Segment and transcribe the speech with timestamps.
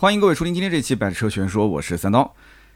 [0.00, 2.32] 欢迎各位收听今天这期《百车全说》，我是三刀。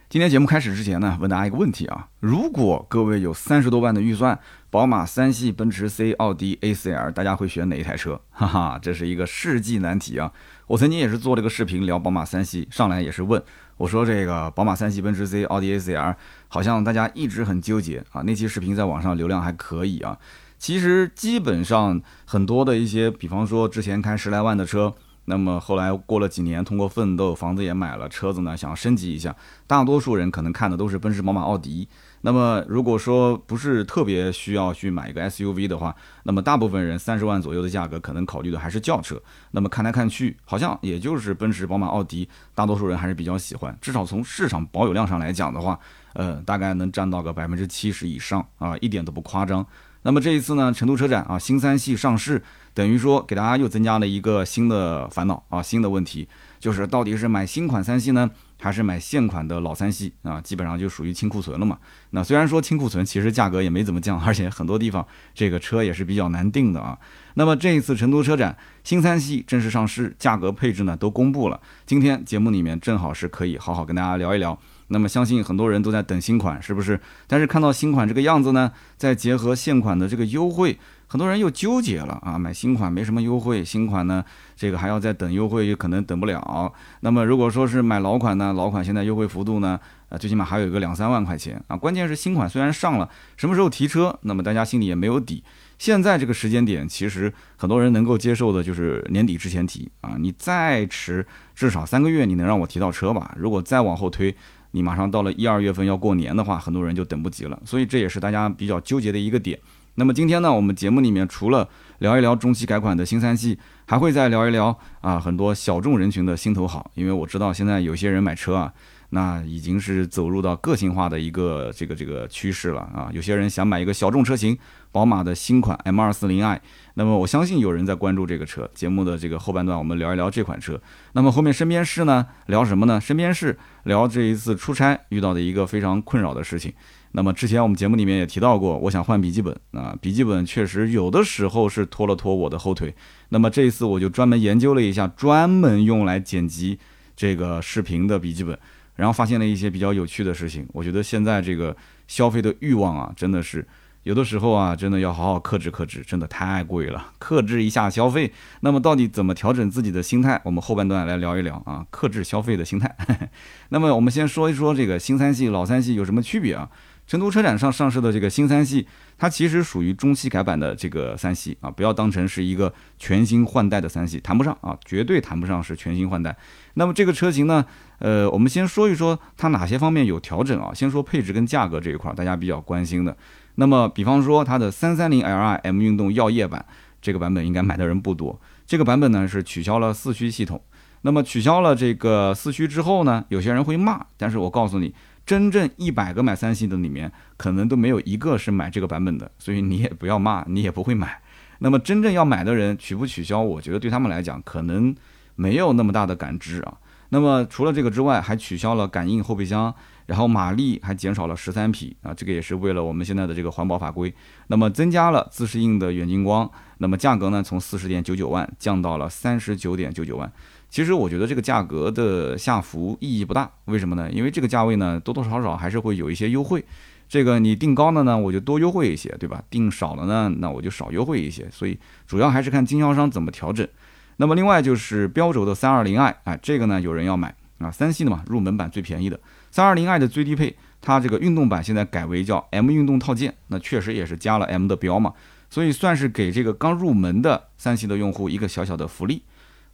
[0.09, 4.37] 今天节目开始之前呢，问大家一个问题啊：如果各位有三十多万的预算，
[4.71, 8.21] 宝马三系、奔驰 C、奥迪 A4L，大家会选哪一台车？
[8.33, 10.33] 哈哈，这是一个世纪难题啊！
[10.67, 13.41] 我曾经也是做了个视频聊宝马三系，上来也是问
[13.77, 16.17] 我说：“这个宝马三系、奔驰 C、奥迪 A4L，
[16.49, 20.19] 好像大家一直很纠结啊。”那期视频在网上流量还可以啊。
[20.59, 24.93] 其实基本上很多的一些，比方说之前开十来万的车。
[25.27, 29.35] 那么后来过了几年，通过奋斗，房子也买了，车子呢想要升级一下，
[29.67, 31.89] 大多数人可能看的都是奔驰、宝马、奥迪。
[32.23, 35.95] 那么如果说不是特别需要去买一个 SUV 的话，
[36.25, 39.21] 那么大部分人三十万左右的价格可能考虑的还是轿车。
[39.53, 43.77] 那么看来看去，好像也就是奔驰、宝马、奥迪，大多数人还是比较喜欢。
[43.81, 45.79] 至少从市场保有量上来讲的话，
[46.15, 49.67] 呃，大概能占到个百分之七十以上啊，一点都不夸张。
[50.03, 52.43] 那么这一次呢，成都车展啊，新三系上市。
[52.75, 56.27] 等于说给大家又增加了一个新的烦恼啊，新的问题
[56.59, 60.41] 就是到底是买新款三系呢，还是买现款的老三系啊？
[60.41, 61.79] 基本上就属于清库存了嘛。
[62.11, 66.99] 那虽然说清库存，其实价格也没怎么降，而且很多地方这个车也是比较难定的啊。
[67.35, 71.61] 那么这一次成都车展新三系正式上市，价格配置呢都公布了。
[71.85, 74.59] 今天节目里面正好是可以好好跟大家聊一聊。
[74.93, 77.01] 那么相信很多人都在等新款，是不是？
[77.27, 80.79] 但是看到新款这个样子呢，再结合现款的这个优惠。
[81.09, 84.25] 很多人又纠结了啊，买新款没什么优惠，新款呢，
[84.57, 86.73] 这个还要再等优惠，也可能等不了。
[87.01, 91.77] 那么如果说是买老款呢，老款现在优惠幅度呢，呃，最起码还有一个两三万块钱啊。
[91.77, 93.07] 关键是新款虽然上了，
[93.37, 95.45] 什么时候提车，那么大家心里也没有底。
[95.79, 103.35] 现在这个时间点，其实很多人能够接受的就是年底之前提啊，你再迟至少三个月，你能让我提到车吧？
[103.37, 104.35] 如果再往后推，
[104.73, 107.59] 你马上到了一二月份要过年的话，很多人就等不及了。
[107.65, 109.59] 所以这也是大家比较纠结的一个点。
[109.95, 118.73] 那么今天呢，我们节目里面除了聊一聊中期改款的新三系，还会再聊一聊啊很多小众人群的心头好，因为我知道现在有些人买车啊，
[119.15, 124.57] 那已经是走入到个性化的一个这个这个趋势了啊，有些人想买一个小众车型，
[124.91, 126.59] 宝马的新款 M240i，
[126.95, 128.69] 那么我相信有人在关注这个车。
[128.75, 130.81] 节目的这个后半段，我们聊一聊这款车。
[131.13, 132.99] 那么后面身边事呢，聊什么呢？
[132.99, 136.73] 身边事聊这一次出差遇到的一个非常困扰的事情。
[137.11, 142.95] 那么之前我们节目里面也提到过，我想换笔记本啊，笔记本确实有的时候是拖了拖我的后腿。
[143.29, 146.79] 那么这一次我就专门研究了一下，专门用来剪辑
[147.15, 148.59] 这个视频的笔记本，
[148.97, 150.67] 然后发现了一些比较有趣的事情。
[150.73, 151.77] 我觉得现在这个
[152.07, 153.67] 消费的欲望啊，真的是
[154.03, 158.33] 有的时候啊，真的要好好克制克制，真的太贵了，克制一下消费。
[158.61, 160.41] 那么到底怎么调整自己的心态？
[160.45, 162.97] 我们后半段来聊一聊啊，克制消费的心态。
[163.71, 166.69] 那么我们先说一说这个新三系、老三系有什么区别啊？
[167.13, 176.35] 成都车展上上市的这个新三系，它其实属于中期改版的这个三系啊，不要当成是一个全新换代的三系，谈不上啊，绝对谈不上是全新换代。
[176.73, 177.67] 那么这个车型呢，
[177.99, 180.73] 呃，我们先说一说它哪些方面有调整啊？
[180.73, 183.15] 先说配置跟价格这一块，大家比较关心的。
[183.57, 186.65] 那么比方说它的三三零 Li M 运动耀夜版，
[187.03, 188.41] 这个版本应该买的人不多。
[188.67, 190.63] 这个版本呢是取消了四驱系统。
[191.03, 194.95] 那么取消了这个四驱之后呢，有些人会骂，但是我告诉你。
[195.25, 201.21] 真正一百个买三系的里面，可能都没有一个是买这个版本的，所以你也不要骂，你也不会买。
[201.61, 204.95] 那么真正要买的人取不取消，我觉得对他们来讲可能
[205.37, 206.75] 没有那么大的感知啊。
[207.11, 209.73] 那么除了这个之外，还取消了感应后备箱，
[210.07, 214.13] 然后马力还减少了十三匹啊，这个也是为了我们现在的这个环保法规。
[214.49, 220.33] 那么增加了自适应的远近光，那么价格呢从四十点九九万降到了三十九点九九万。
[220.73, 224.11] 其实我觉得这个价格的下浮意义不大，为什么呢？
[224.11, 226.65] 因为这个价位呢，多多少少还是会有一些优惠。
[227.11, 229.43] 这个你定高了呢，我就多优惠一些，对吧？
[229.51, 231.47] 定少了呢，那我就少优惠一些。
[231.51, 233.69] 所以主要还是看经销商怎么调整。
[234.17, 245.13] 那么另外就是标轴的三二零 i，哎，这个呢有人要买啊，三系的嘛，入门版最便宜的三二零 i 的最低配，它这个运动版现在改为叫 M 运动套件，那确实也是加了 M 的标嘛，
[245.51, 249.23] 所以算是给这个刚入门的三系的用户一个小小的福利。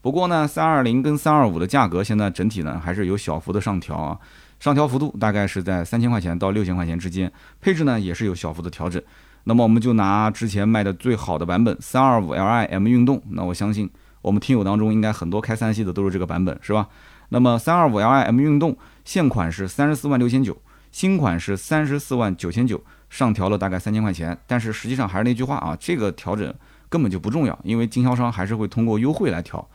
[0.00, 4.19] 不过呢，三二零跟三二五的价格现在整体呢还是有小幅的上调啊，
[4.61, 7.31] 上调幅度大概是在三千块钱到六千块钱之间，
[7.61, 9.02] 配置呢也是有小幅的调整。
[9.44, 13.90] 那么我们就拿之前卖的最好的版本三二五 Li M 运动，那我相信
[14.23, 16.88] 我们听友当中应该很多开三系的都是这个版本，是吧？
[17.31, 20.56] 那么三二五 Li M 运动现款是三十四万六千九，
[20.93, 26.55] 新款是三十四万九千九，上调了大概三千块钱，但是实际上还是那句话啊，这个调整
[26.88, 29.67] 根本就不重要，因为经销商还是会通过优惠来调。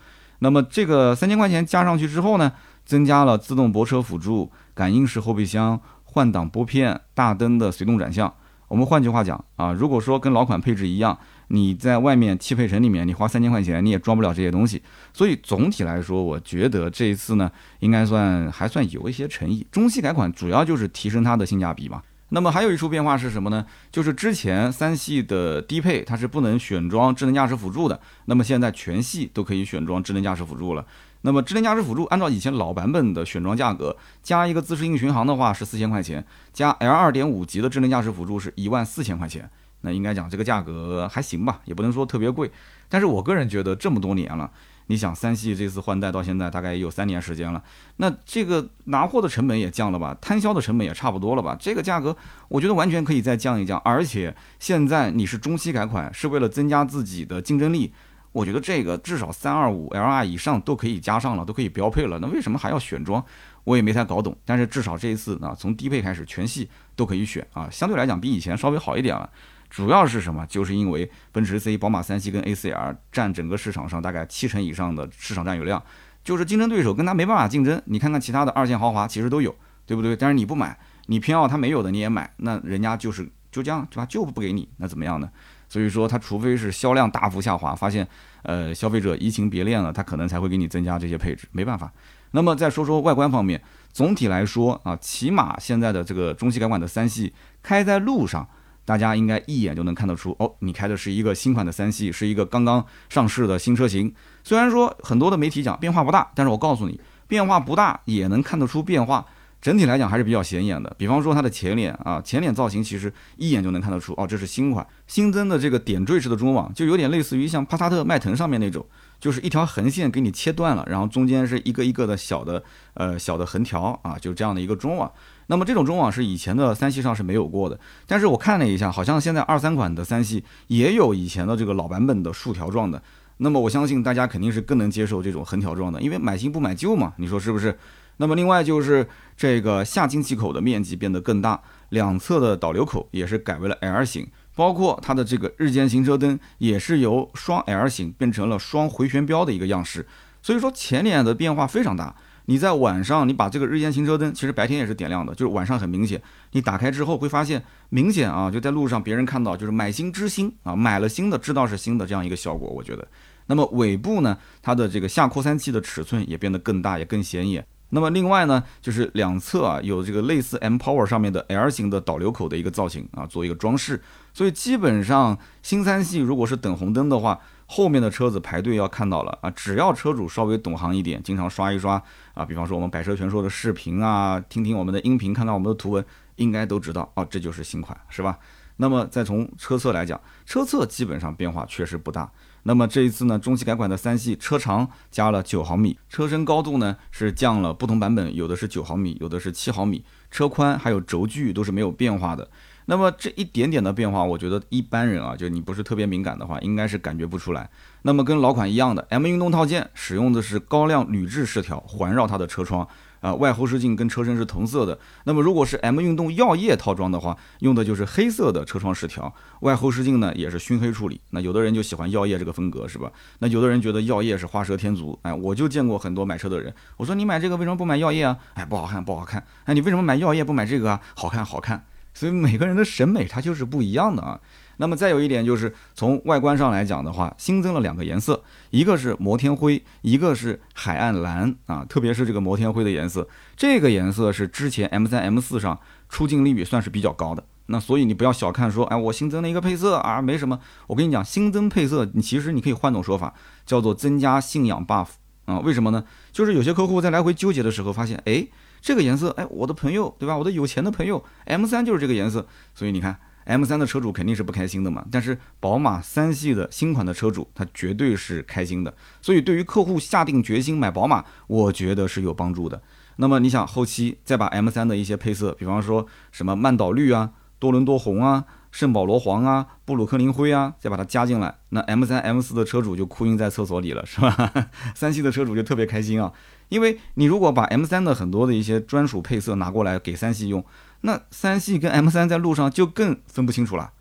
[0.43, 2.51] 那么这个三千块钱加上去之后呢，
[2.83, 8.31] 增加了自动泊车辅助、感应式后备箱、换挡拨片、大灯的随动转向。
[8.67, 11.17] 我们换句话讲啊，如果说跟老款配置一样，
[11.47, 14.81] 你在外面汽配城里面，你花三千块钱你也装不了这些东西。
[15.13, 17.49] 所以总体来说，我觉得这一次呢，
[17.79, 19.65] 应该算还算有一些诚意。
[19.71, 22.01] 中期改款主要就是提升它的性价比嘛。
[22.35, 23.63] 那么还有一处变化是什么呢？
[23.91, 30.83] 就是之前三系的低配它是不能选装智能驾驶辅助的，那么现在全系都可以选装智能驾驶辅助了。
[31.21, 39.47] 那么智能驾驶辅助按照以前老版本的选装价格，加一个自适应巡航的话是四千块钱，加 L 二点五级的智能驾驶辅助是一万四千块钱。
[39.81, 42.49] 那应该讲这个价格还行吧，也不能说特别贵。
[42.89, 44.49] 但是我个人觉得这么多年了。
[44.87, 47.63] 你想三系这次换代到现在大概也有三年时间了，
[47.97, 51.55] 那这个拿货的成本也降了吧，摊销的成本也差不多了吧？
[51.59, 52.15] 这个价格
[52.49, 53.79] 我觉得完全可以再降一降。
[53.85, 57.93] 而且现在你是中期改款，是为了增加自己的竞争力，
[58.31, 62.19] 我觉得这个至少三二五 L R 以上都可以加上了，都可以标配了。
[62.19, 63.23] 那为什么还要选装？
[63.63, 64.35] 我也没太搞懂。
[64.43, 69.29] 但是至少这一次啊，从低配开始全系都可以选啊，相对来讲比以前稍微好一点了。
[69.73, 70.45] 主要是什么？
[70.45, 75.81] 就是因为奔驰 C、宝马三系跟 A C R 占整个市场上大概七成以上的市场占有量，
[76.23, 77.81] 就是竞争对手跟他没办法竞争。
[77.85, 79.55] 你看看其他的二线豪华其实都有，
[79.87, 80.15] 对不对？
[80.15, 80.77] 但是你不买，
[81.07, 84.05] 你偏要它没有的你也买，那人家就是就这样对吧？
[84.05, 85.27] 就不给你，那怎么样呢？
[85.67, 88.07] 所以说它除非是销量大幅下滑，发现
[88.43, 91.91] 呃消费者移情别恋了，它可能才会给你增加这些配置，没办法。
[92.29, 93.59] 那么再说说外观方面，
[93.91, 97.33] 总体来说啊，起码现在的这个中期改款的三系
[97.63, 98.47] 开在路上。
[98.85, 104.13] 大家应该一眼就能看得出，哦，你开的是一个新款的三系，是一个刚刚上市的新车型。
[104.43, 109.25] 虽然说很多的媒体讲变化不大，但是我告诉你，变化不大也能看得出变化。
[109.61, 110.93] 整体来讲还是比较显眼的。
[110.97, 118.85] 比方说它的前脸啊，前脸造型其实一眼就能看得出，哦，这是新款新增的这个点缀式的中网，就有点类似于像帕萨特、迈腾上面那种，
[119.21, 122.61] 就是一条横线给你切断了，然后中间是一个一个的小的
[122.95, 125.09] 呃小的横条啊，就这样的一个中网。
[125.47, 133.01] 那么这种中网是以前的三系上是没有过的，但是我看了一下，好像现在二三款的三系也有以前的这个老版本的竖条状的。
[133.37, 137.77] 那么我相信大家肯定是更能接受这种横条状的，因为买新不买旧嘛，你说是不是？
[138.17, 139.05] 那么另外就是
[139.35, 150.05] 这个下进气口的面积变得更大，两侧的导流口也是改为了 L 型，包括它的这个日间行车灯也是由双 L 型变成了双回旋镖的一个样式，
[150.43, 152.15] 所以说前脸的变化非常大。
[152.45, 156.21] 你在晚上，你把这个日间行车灯，其实白天也是点亮的，就是晚上很明显。
[156.51, 163.07] 你打开之后会发现，明显啊，就在路上别人看到就是买新知新啊，买了新的知道是新的这样一个效果，我觉得。
[163.47, 167.65] 那么尾部呢，它的这个下扩散器的尺寸也变得更大，也更显眼。
[167.89, 174.01] 那么另外呢，就是两侧啊有这个类似 M Power 上面的 L 型的导流口的一个造型啊，做一个装饰。
[174.33, 177.39] 所以基本上新三系如果是等红灯的话，
[177.75, 181.99] 后面的车子排队要看到了啊，只要车主稍微懂行一点，经常刷一刷
[182.35, 186.05] 啊，比方说我们百车全说的视频啊，听听我们的音频，看看我们的图文，
[186.35, 188.37] 应该都知道啊，这就是新款，是吧？
[188.77, 192.31] 那么再从车侧来讲，车侧基本上变化确实不大。
[192.61, 202.47] 那么这一次呢，中期改款的三系车长加了九毫米，车身高度呢是降了，不同版本有的是九毫米，有的是七毫米，车宽还有轴距都是没有变化的。
[202.85, 207.69] 那么这一点点的变化，我觉得一般人啊，就你不是特别敏感的话，应该是感觉不出来。
[208.01, 212.85] 那么跟老款一样的 M 运动套件，使用的是高亮铝制饰条环绕它的车窗，
[213.21, 214.99] 啊，外后视镜跟车身是同色的。
[215.23, 221.21] 那么如果是 M 运动耀夜套装的话，用的就是黑色的车窗饰条，外后视镜呢也是熏黑处理。
[221.29, 223.09] 那有的人就喜欢耀夜这个风格，是吧？
[223.39, 228.37] 那有的人觉得耀夜是画蛇添足，哎，我就见过很多买车的人，我说你买这个为什么不买耀夜啊？
[228.55, 229.45] 哎，不好看，不好看。
[229.63, 230.99] 哎，你为什么买耀夜不买这个啊？
[231.15, 231.85] 好看，好看。
[232.13, 234.39] 所以每个人的审美它就是不一样的啊。
[234.77, 241.85] 那么再有一点就是从外观上来讲的话，新增了两个颜色，一个是摩天灰，一个是海岸蓝啊。
[241.87, 245.79] 特别是这个摩天灰的颜色，这个颜色是之前 M 三、M 四上
[246.09, 247.43] 出镜率算是比较高的。
[247.67, 250.59] 那所以你不要小看说，哎，我新增了一个配色啊，没什么。
[250.87, 253.35] 我跟你讲，新增配色，你其实你可以换种说法，
[253.67, 255.09] 叫做增加信仰 buff
[255.45, 255.59] 啊。
[255.59, 256.03] 为什么呢？
[256.31, 258.47] 就是有些客户在来回纠结的时候，发现，哎。
[258.83, 260.35] 这个颜色，哎，我的朋友，对吧？
[260.35, 265.05] 我的有钱的朋友，M 三就是这个颜色，所以你看，M 三的车主肯定是不开心的嘛。
[265.09, 268.93] 但是宝马三系的新款的车主，他绝对是开心的。
[269.21, 272.81] 所以对于客户下定决心买宝马，我觉得是有帮助的。
[273.15, 278.43] 那么你想后期再把 M 三的一些配色，比方说什么曼岛绿啊、多伦多红啊。
[278.73, 284.51] 圣保罗黄啊，布鲁克林灰啊，再把它加进来，那 M 三、M 四的车主就哭晕在厕所里了，是吧？
[284.97, 286.33] 三系的车主就特别开心啊，
[286.73, 290.65] 因为你如果把 M 三的很多的一些专属配色拿过来给三系用，
[291.01, 293.91] 那三系跟 M 三在路上就更分不清楚了，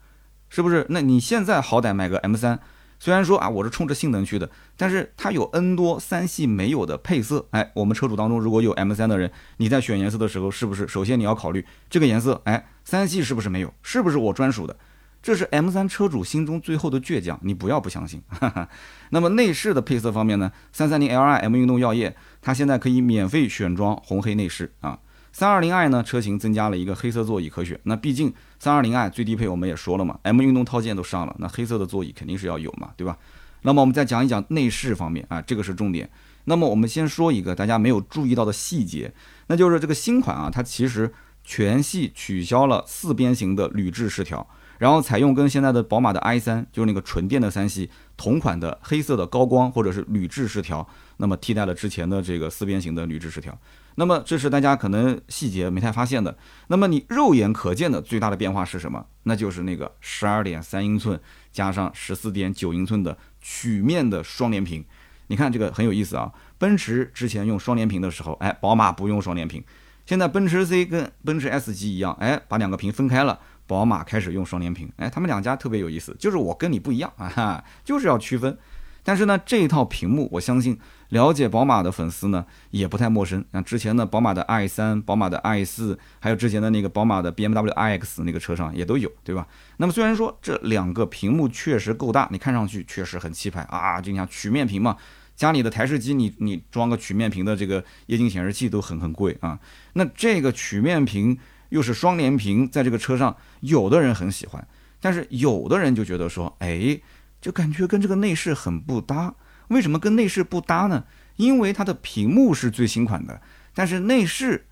[0.49, 0.87] 是不是？
[0.89, 2.59] 那你现在好歹买个 M 三。
[2.99, 7.45] 虽然说啊，我是冲着性能去的，但是它有 N 多三系没有的配色。
[7.51, 12.41] 哎，我们车主当中如果有 M3 的人，你在选颜色的时候，是不是首先你要考虑这个颜色？
[12.45, 13.75] 哎，三系是不是没有？
[13.83, 14.77] 是不是我专属的？
[15.23, 18.21] 这是 M3 车主心中最后的倔强，你不要不相信。
[19.11, 24.99] 那么内饰的配色方面呢三三零 L i M 运动耀夜，它现在可以免费选装红黑内饰啊。
[25.35, 27.81] 三二零 i 呢，车型增加了一个黑色座椅可选。
[27.85, 33.17] 那毕竟三二零 i 最低配我们也说了嘛，M 运动套件都上了，那黑色的座椅肯定是要有嘛，对吧？
[33.63, 36.11] 那么我们再讲一讲内饰方面啊，这个是重点。
[36.45, 39.15] 那么我们先说一个大家没有注意到的细节，
[39.47, 41.11] 那就是这个新款啊，它其实
[41.45, 44.47] 全系取消了四边形的铝制饰条，
[44.83, 50.85] 然后采用跟现在的宝马的 i 三就是那个纯电的三系同款的黑色的高光或者是铝制饰条，
[51.19, 53.57] 那么替代了之前的这个四边形的铝制饰条。
[53.95, 56.37] 那么这是大家可能细节没太发现的。
[56.67, 59.07] 那么你肉眼可见的最大的变化是什么？
[59.23, 61.21] 那就是那个十二点三英寸
[61.53, 64.85] 加上十四点九英寸的曲面的双联屏。
[65.29, 66.33] 你看这个很有意思啊。
[66.59, 69.63] 奔驰之前用双联屏的时候，哎，宝马不用双联屏。
[70.05, 74.91] 现在奔驰 C 跟奔驰 S 级一样，哎，把两个屏分开了，宝马开始用双联屏。
[74.97, 78.57] 哎，他们两家特别有意思，就是我跟你不一样啊，哈就是要区分。
[79.05, 80.79] 但是呢，这一套屏幕，我相信
[81.09, 83.45] 了解宝马的粉丝呢也不太陌生。
[83.53, 89.45] 像之前的宝马的 i3、宝马的 i4，还有之前的那个宝马的 BMW iX 那个车上也都有，对吧？
[89.79, 94.97] 那么虽然说这两个屏幕确实够大，你看上去确实很气派啊，就像曲面屏嘛。
[95.35, 99.59] 家里的台式机，你你装个曲面屏的这个液晶显示器都很很贵啊。
[99.95, 101.37] 那这个曲面屏
[101.73, 104.65] 又是双联屏，在这个车上，有的人很喜欢，
[105.01, 107.01] 但是有的人就觉得说，哎。
[107.43, 109.35] 就感觉跟这个内饰很不搭，
[109.67, 111.03] 为什么跟内饰不搭呢？
[111.35, 113.43] 因为它的屏幕是最新款的，
[113.75, 114.65] 但是内饰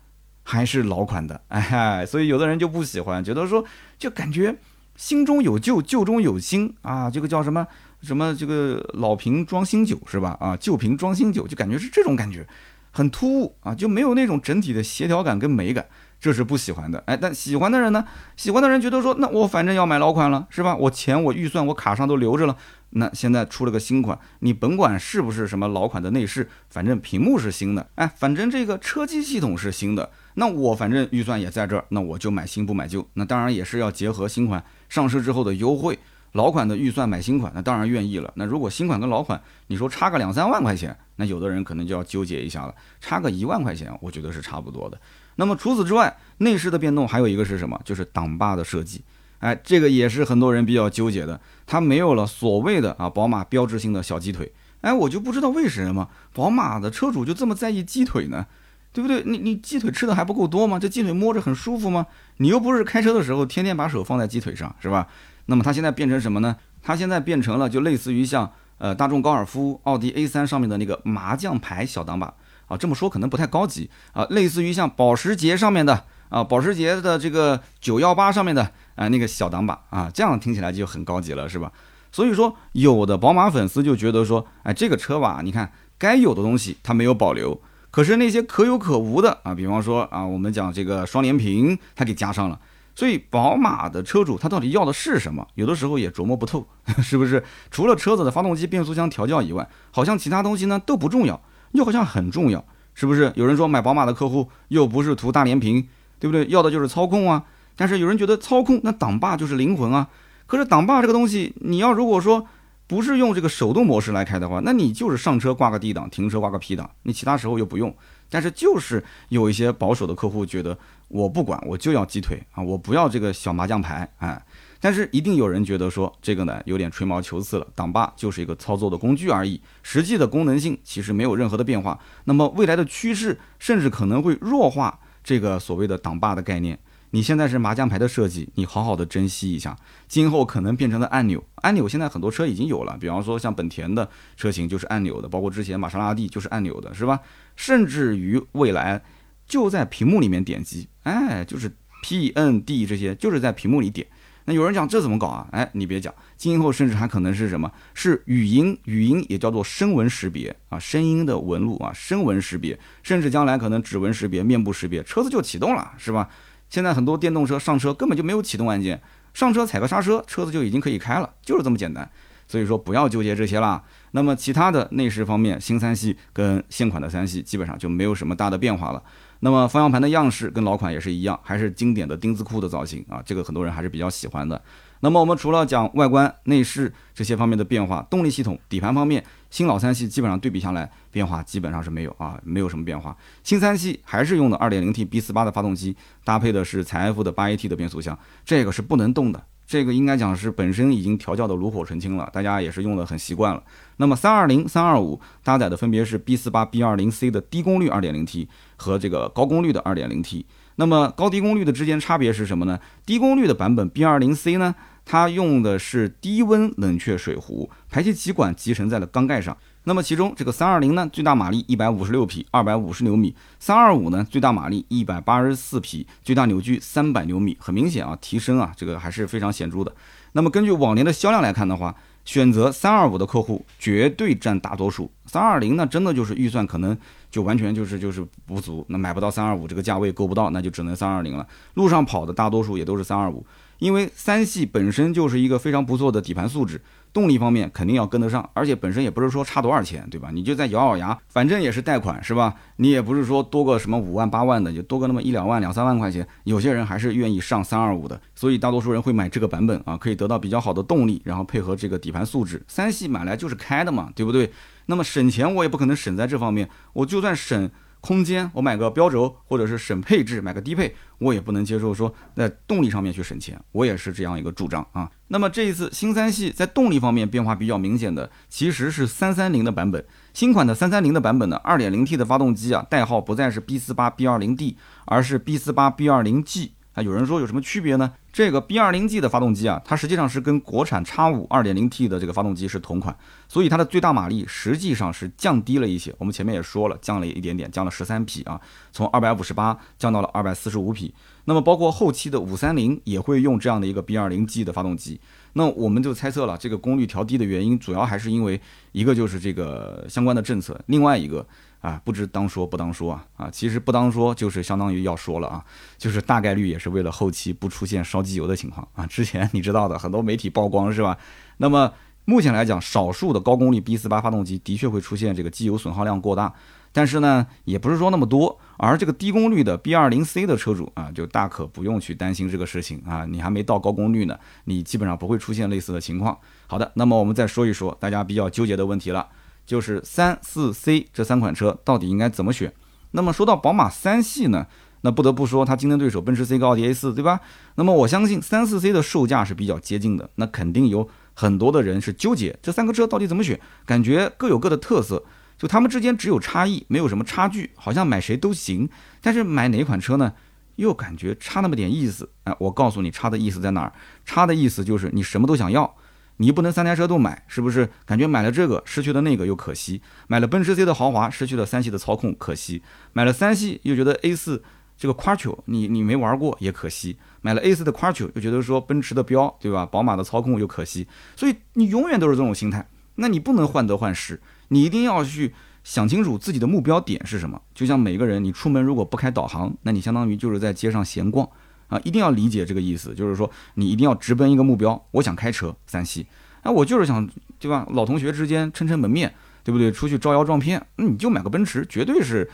[0.43, 3.65] 还是老款的， 哎，所以有的人就不喜欢，觉得说
[3.99, 4.55] 就感觉
[4.95, 7.67] 新中有旧，旧中有新啊，这个叫什么
[8.01, 10.37] 什么这个老瓶装新酒是吧？
[10.39, 12.47] 啊，旧瓶装新酒，就感觉是这种感觉，
[12.91, 15.85] 很突兀啊，就没有那种整体的协调感跟美感。
[16.21, 18.05] 这是不喜欢的，哎，但喜欢的人呢？
[18.37, 20.75] 喜欢的人觉得说，那我反正要买老款了，是吧？
[20.75, 22.55] 我钱我预算我卡上都留着了，
[22.91, 33.03] 那现在出了个新款，你甭管是不是什么老款的内饰，反正屏幕是新的，哎，反正这个车机系统是新的，那我反正预算也在这儿，那我就买新不买旧。
[33.15, 35.97] 那当然也是要结合新款上市之后的优惠，
[36.33, 38.31] 老款的预算买新款，那当然愿意了。
[38.35, 44.99] 那如果新款跟老款你说差个两三万块钱，那有的人可能就要纠结一下了，差个一万块钱，我觉得是差不多的。
[45.41, 47.81] 那么除此之外，内饰的变动还有一个是什么？
[47.83, 49.01] 就是挡把的设计。
[49.39, 51.41] 哎，这个也是很多人比较纠结的。
[51.65, 54.53] 它没有了所谓的啊宝马标志性的小鸡腿。
[54.81, 58.45] 哎，我就不知道为什么宝马的车主就这么在意鸡腿呢？
[58.93, 59.23] 对不对？
[59.25, 60.77] 你你鸡腿吃的还不够多吗？
[60.77, 62.05] 这鸡腿摸着很舒服吗？
[62.37, 65.07] 你又不是开车的时候天天把手放在鸡腿上，是吧？
[65.47, 66.55] 那么它现在变成什么呢？
[66.83, 72.31] 它现在变成了就类似于像呃大众高尔夫、奥迪 A3 上面的那个麻将牌小挡把。
[72.71, 81.69] 啊，这么说可能不太高级啊，类似于像保时捷上面的啊，保时捷的这个九幺八上面的啊那个小挡把啊，这样听起来就很高级了，是吧？
[82.13, 92.59] 所以说，有的宝马粉丝就觉得说，哎，这个车吧，你看该有的东西它没有保留，可是那些可有可无的啊，比方说啊，我们讲这个双联屏，它给加上了，
[92.95, 95.45] 所以宝马的车主他到底要的是什么？
[95.55, 96.65] 有的时候也琢磨不透，
[97.03, 97.43] 是不是？
[97.69, 101.41] 除了车子的发动机、变速箱调教以外，好像其他东西呢都不重要。
[101.73, 102.63] 又好像很重要，
[102.93, 103.31] 是不是？
[103.35, 105.87] 有人说买宝马的客户又不是图大连屏，
[106.19, 106.45] 对不对？
[106.47, 107.43] 要的就是操控啊。
[107.75, 110.07] 但是有人觉得操控那挡把就是灵魂啊。
[110.45, 112.45] 可是挡把这个东西，你要如果说
[112.87, 117.95] 不是用这个手动模式来开的话，那你就是上车挂个 D 档，停车挂个 P 档，你其他时候又不用。
[118.29, 124.41] 但是就是有一些保守的客户觉得，我不管，我就要鸡腿啊，我不要这个小麻将牌，哎。
[124.81, 131.97] 但是一定有人觉得说这个呢有点吹毛求疵了，挡把就是一个操作的工具而已，实际的功能性其实没有任何的变化。
[132.25, 136.77] 那么未来的趋势甚至可能会弱化这个所谓的挡把的概念。
[137.13, 141.43] 你现在是麻将牌的设计，你好好的珍惜一下，今后可能变成了按钮。
[141.55, 147.19] 按钮现在很多车已经有了，比方说像本田的车型就是按钮的，包括之前玛莎拉蒂就是按钮的，是吧？
[147.57, 149.03] 甚至于未来
[149.45, 151.69] 就在屏幕里面点击，哎，就是
[152.01, 154.07] P N D 这些就是在屏幕里点。
[154.45, 155.47] 那有人讲这怎么搞啊？
[155.51, 157.71] 哎，你别讲，今后甚至还可能是什么？
[157.93, 166.29] 是语音，语音也叫做声纹识别啊，声音的纹路啊，声纹识别，甚至将来可能指纹识别、面部识别，车子就启动了，是吧？
[166.69, 169.01] 现在很多电动车上车根本就没有启动按键，
[169.33, 172.09] 上车踩个刹车，车子就已经可以开了，就是这么简单。
[172.47, 173.81] 所以说不要纠结这些啦。
[174.11, 179.01] 那么其他的内饰方面，新三系跟现款的三系基本上就没有什么大的变化了。
[179.41, 184.61] 那么方向盘的样式跟老款也是一样，还是经典的丁字裤的造型啊，这个很多人还是比较喜欢的。
[184.99, 193.17] 那么我们除了讲外观、内饰这些方面的变化，动力系统、底盘方面，新老三系基本上对比下来变化基本上是没有啊，没有什么变化。
[193.43, 199.43] 新三系还是用的 2.0T B48 的发动机，搭配的是采埃孚的 8AT 的变速箱，这个是不能动的。
[199.65, 203.63] 这个应该讲是本身已经调教的炉火纯青了，大家也是用的很习惯了。
[203.97, 208.49] 那么三二零、三二五搭载的分别是 B 四八、B 二零 C 的低功率二点零 T
[208.81, 210.43] 和这个高功率的二点零 T。
[210.77, 212.79] 那么高低功率的之间差别是什么呢？
[213.05, 214.73] 低功率的版本 B 二零 C 呢，
[215.05, 219.55] 它用的是低温冷却水壶，排气气管集成在了缸盖上。
[219.83, 227.55] 那么其中这个三二零呢，最大马力一百五十六匹，二百五十牛米；三二五呢，最大马力一百八十四匹，最大扭矩三百牛米。
[227.59, 229.93] 很明显啊，提升啊，这个还是非常显著的。
[230.31, 231.93] 那么根据往年的销量来看的话，
[232.25, 235.09] 选择三二五的客户绝对占大多数。
[235.25, 236.97] 三二零呢，真的就是预算可能
[237.29, 241.47] 就完全就是就是不足，那买不到三二五这个价位够不到，那就只能三二零了。
[241.75, 243.45] 路上跑的大多数也都是三二五，
[243.79, 246.81] 因为三系本身就是一个非常不错的底盘素质。
[247.13, 250.29] 动力方面肯定要跟得上，而且本身也不是说差多少钱，对吧？
[250.31, 252.55] 你就在咬咬牙，反正也是贷款，是吧？
[252.77, 262.61] 你也不是说多个什么五万八万的，就多个那么一两万、两三万块钱，有些人还是愿意上三二五的，所以大多数人会买这个版本啊，可以得到比较好的动力，然后配合这个底底盘素质。
[262.67, 264.51] 三系买来就是开的嘛，对不对？
[264.87, 267.71] 那么省钱我也不可能省在这方面，我就算省。
[268.03, 275.07] 空间，我买个标轴，或者是省配置，买个低配，我也不能接受说在动力上面去省钱，我也是这样一个主张啊。
[275.27, 280.03] 那么这一次新三系在动力方面变化比较明显的，其实是三三零的版本，
[280.33, 286.71] 新款的三三零的版本呢，二点零 T 的发动机啊，代号不再是 B 四八 B 二零 D，而是 B 四八 B 二零 G。
[286.93, 288.11] 啊，有人说有什么区别呢？
[288.33, 293.13] 这个 B 二零 G 的发动机啊，它实际上是跟国产 X 五二点零 T 的这个发动机是同款，
[293.49, 296.15] 所以它的最大马力实际上是降低了一些。
[296.17, 298.59] 我们前面也说了，降了一点点，降了十三匹啊，
[298.93, 301.13] 从二百五十八降到了二百四十五匹。
[301.45, 305.19] 那么包括后期的五三零也会用这样的一个 B 二零 G 的发动机。
[305.53, 308.61] 那我们就猜测了，这个功率调低的原因，主要还是因为
[308.93, 311.45] 一个就是这个相关的政策，另外一个。
[311.81, 315.65] 啊，不知当说不当说啊啊，其实不当说就是相当于要说了啊，
[315.97, 319.05] 就是大概率也是为了后期不出现烧机油的情况啊。
[319.05, 321.17] 之前 你知道的很多媒体曝光是吧？
[321.57, 321.91] 那么
[322.25, 326.53] 目前来讲，少数的高功率 B 四八发动机的确会出现这个机油损耗量过大，
[326.91, 328.59] 但是呢，也不是说那么多。
[328.77, 336.37] 而这个低功率的 B 二零 C 的车主啊，就大可不用去担心这个事情啊，你还没到高功率呢，你基本上不会出现类似的情况。
[336.67, 339.27] 好的，那么我们再说一说大家比较纠结的问题了。
[339.71, 342.73] 就是三四 C 这三款车到底应该怎么选？
[343.11, 344.67] 那么说到宝马三系呢，
[344.99, 347.39] 那不得不说它竞争对手奔驰 C 跟奥迪 A 四，对吧？
[347.75, 355.23] 那么我相信三四 C 的售价是比较接近的，那肯定有很多的人是纠结这三个车到底怎么选，感觉各有各的特色，
[355.57, 358.89] 就他们之间只有差异，没有什么差距，好像买谁都行。
[359.21, 360.33] 但是买哪款车呢，
[360.75, 362.29] 又感觉差那么点意思。
[362.43, 363.93] 哎，我告诉你差的意思在哪儿？
[364.25, 365.95] 差的意思就是你什么都想要。
[366.41, 367.87] 你不能三台车都买，是不是？
[368.03, 372.81] 感觉买了这个失去了那个又可惜，买了奔驰 C 的豪华失去了三系的操控可惜，
[373.13, 374.63] 买了三系又觉得 A 四
[374.97, 379.85] 这个 Quattro 你你没玩过也可惜，买了 A 四的 Quattro 又觉得说奔驰的标对吧？
[379.85, 382.87] 宝马的操控又可惜，所以你永远都是这种心态。
[383.15, 387.61] 那你不能患得患失，你一定要去想清楚自己的目标点是什么。
[387.75, 391.47] 就像每个人，你出门如果不开导航，那你相当于就是在街上闲逛。
[391.91, 394.99] 啊，一定要理解这个意思，就是说你一定要直奔一个目标。
[395.11, 396.25] 我想开车三系，
[396.63, 397.85] 哎，我就是想，对吧？
[397.91, 399.91] 老同学之间撑撑门面，对不对？
[399.91, 402.49] 出去招摇撞骗，那你就买个奔驰，绝对是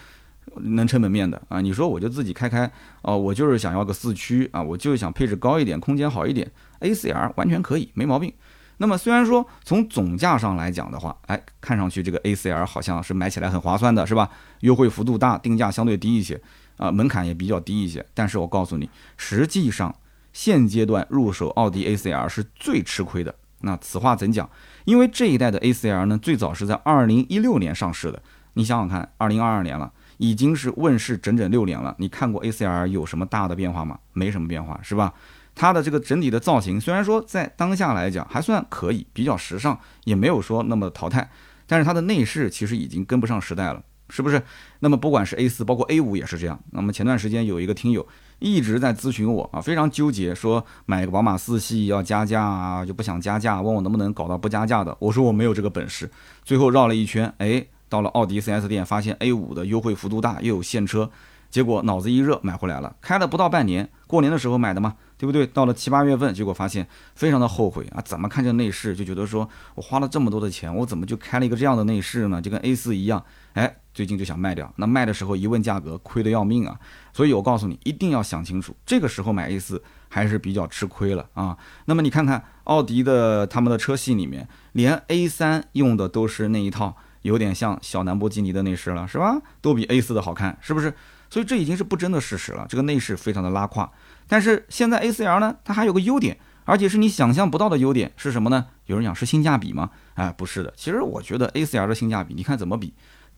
[0.55, 1.61] 能撑门面的啊！
[1.61, 2.69] 你说我就自己开开，
[3.03, 8.33] 哦，我就是想要个四驱啊，我就是想配置高一点，空间好一点，A C R 完全可以，没毛病。
[8.79, 14.29] 那么虽然说从总价上来讲的话，哎，看上去这个 A C R 好像是买起来很划算的，是吧？
[14.61, 16.39] 优惠幅度大，定价相对低一些。
[16.77, 19.93] 啊，门槛也比较低一些，但是我告诉你，实际上
[20.31, 23.35] 现阶段入手奥迪 A4L 是最吃亏的。
[23.61, 24.49] 那此话怎讲？
[24.85, 28.21] 因为这一代的 A C R 呢，最早是在二零一六年上市的。
[28.53, 31.95] 你想想看，二零二二年了，已经是问世整整六年了。
[31.97, 33.97] 你看过 A C R 有什么大的变化吗？
[34.13, 35.13] 没什么变化，是吧？
[35.55, 41.27] 它的这个整体的造型，虽然说在当下来讲还算可以，比较时尚，也没有说那么淘汰，
[41.65, 43.81] 但是它的内饰其实已经跟不上时代了。
[44.09, 44.41] 是不是？
[44.79, 46.59] 那么不管是 A 四，包括 A 五也是这样。
[46.71, 48.05] 那么前段时间有一个听友
[48.39, 54.95] 一直在咨询我啊，非常纠结，说买个宝马四系要加价啊，就不想加价，问我能不能搞到不加价的。
[54.99, 56.09] 我说我没有这个本事。
[56.43, 61.09] 最后绕了一圈，哎，到了奥迪 4S 店，发现 A 五的优惠幅度大，又有现车，
[61.49, 62.95] 结果脑子一热买回来了。
[63.01, 64.95] 开了不到半年，过年的时候买的嘛。
[65.19, 65.47] 对不对？
[65.47, 67.99] 到了七八月份，结果发现非常的后悔啊！
[68.05, 72.39] 怎么看这内饰就觉得说我花了这么多的钱，我怎么就开了一个这样的内饰呢？
[72.39, 74.71] 就跟 A 四一样，哎，最近就想卖掉。
[74.75, 76.79] 那卖的时候一问价格，亏得要命啊！
[77.13, 81.57] 所以我告诉你，一定要想清楚，这个时候买 A 四还是比较吃亏了啊。
[81.85, 89.41] 那么你看看奥迪的他们的车系里面，连 A 三用的都是那一套，有点像小兰博基尼的内饰了，是吧？
[89.61, 90.93] 都比 A 四的好看，是不是？
[91.29, 92.65] 所以这已经是不争的事实了。
[92.69, 93.91] 这个内饰非常的拉胯。
[94.27, 98.67] 但是现在 A C L 呢，它还有个优点，而且是你想象不到的优点是什么呢？
[98.85, 99.89] 有人讲是性价比吗？
[100.15, 100.73] 哎，不是的。
[100.75, 102.93] 其实我觉得 A C L 的性价比，你看怎么比？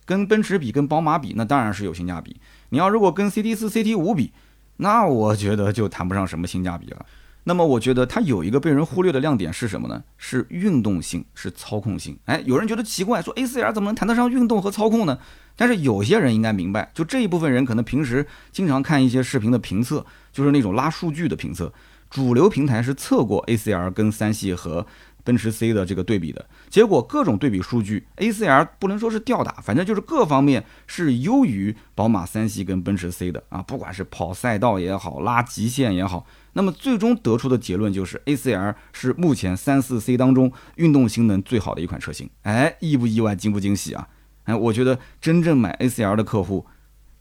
[0.06, 2.41] 跟奔驰比，跟宝马比，那当然是有性价比。
[2.69, 4.34] 你要如果跟 CT 四、CT 五比，
[4.78, 7.06] 那我觉得就谈不上什么性价比了。
[7.49, 10.03] 那么我觉得它有一个被人忽略的亮点是什么呢？
[10.19, 12.15] 是运动性，是操控性。
[12.25, 15.17] 哎，有人觉得奇怪，说 A4L 怎么能谈得上运动和操控呢？
[15.55, 21.73] 但是有些人应该明白，就这一部分人可能平时经常看一些视频的评测，就是那种拉数据的评测。
[22.07, 24.85] 主流平台是测过 A4L 跟三系和
[25.23, 42.29] 奔驰 C 的这个对比的结果，各种对比数据，A4L 不能说是吊打，反正就是各方面是优于宝马三系跟奔驰 C 的啊，不管是跑赛道也好，拉极限也好，那么最终得出的结论就是，A C R 是目前三四 C 当中运动性能最好的一款车型。
[42.41, 44.07] 哎，意不意外，惊不惊喜啊？
[44.45, 46.65] 哎，我觉得真正买 A C R 的客户。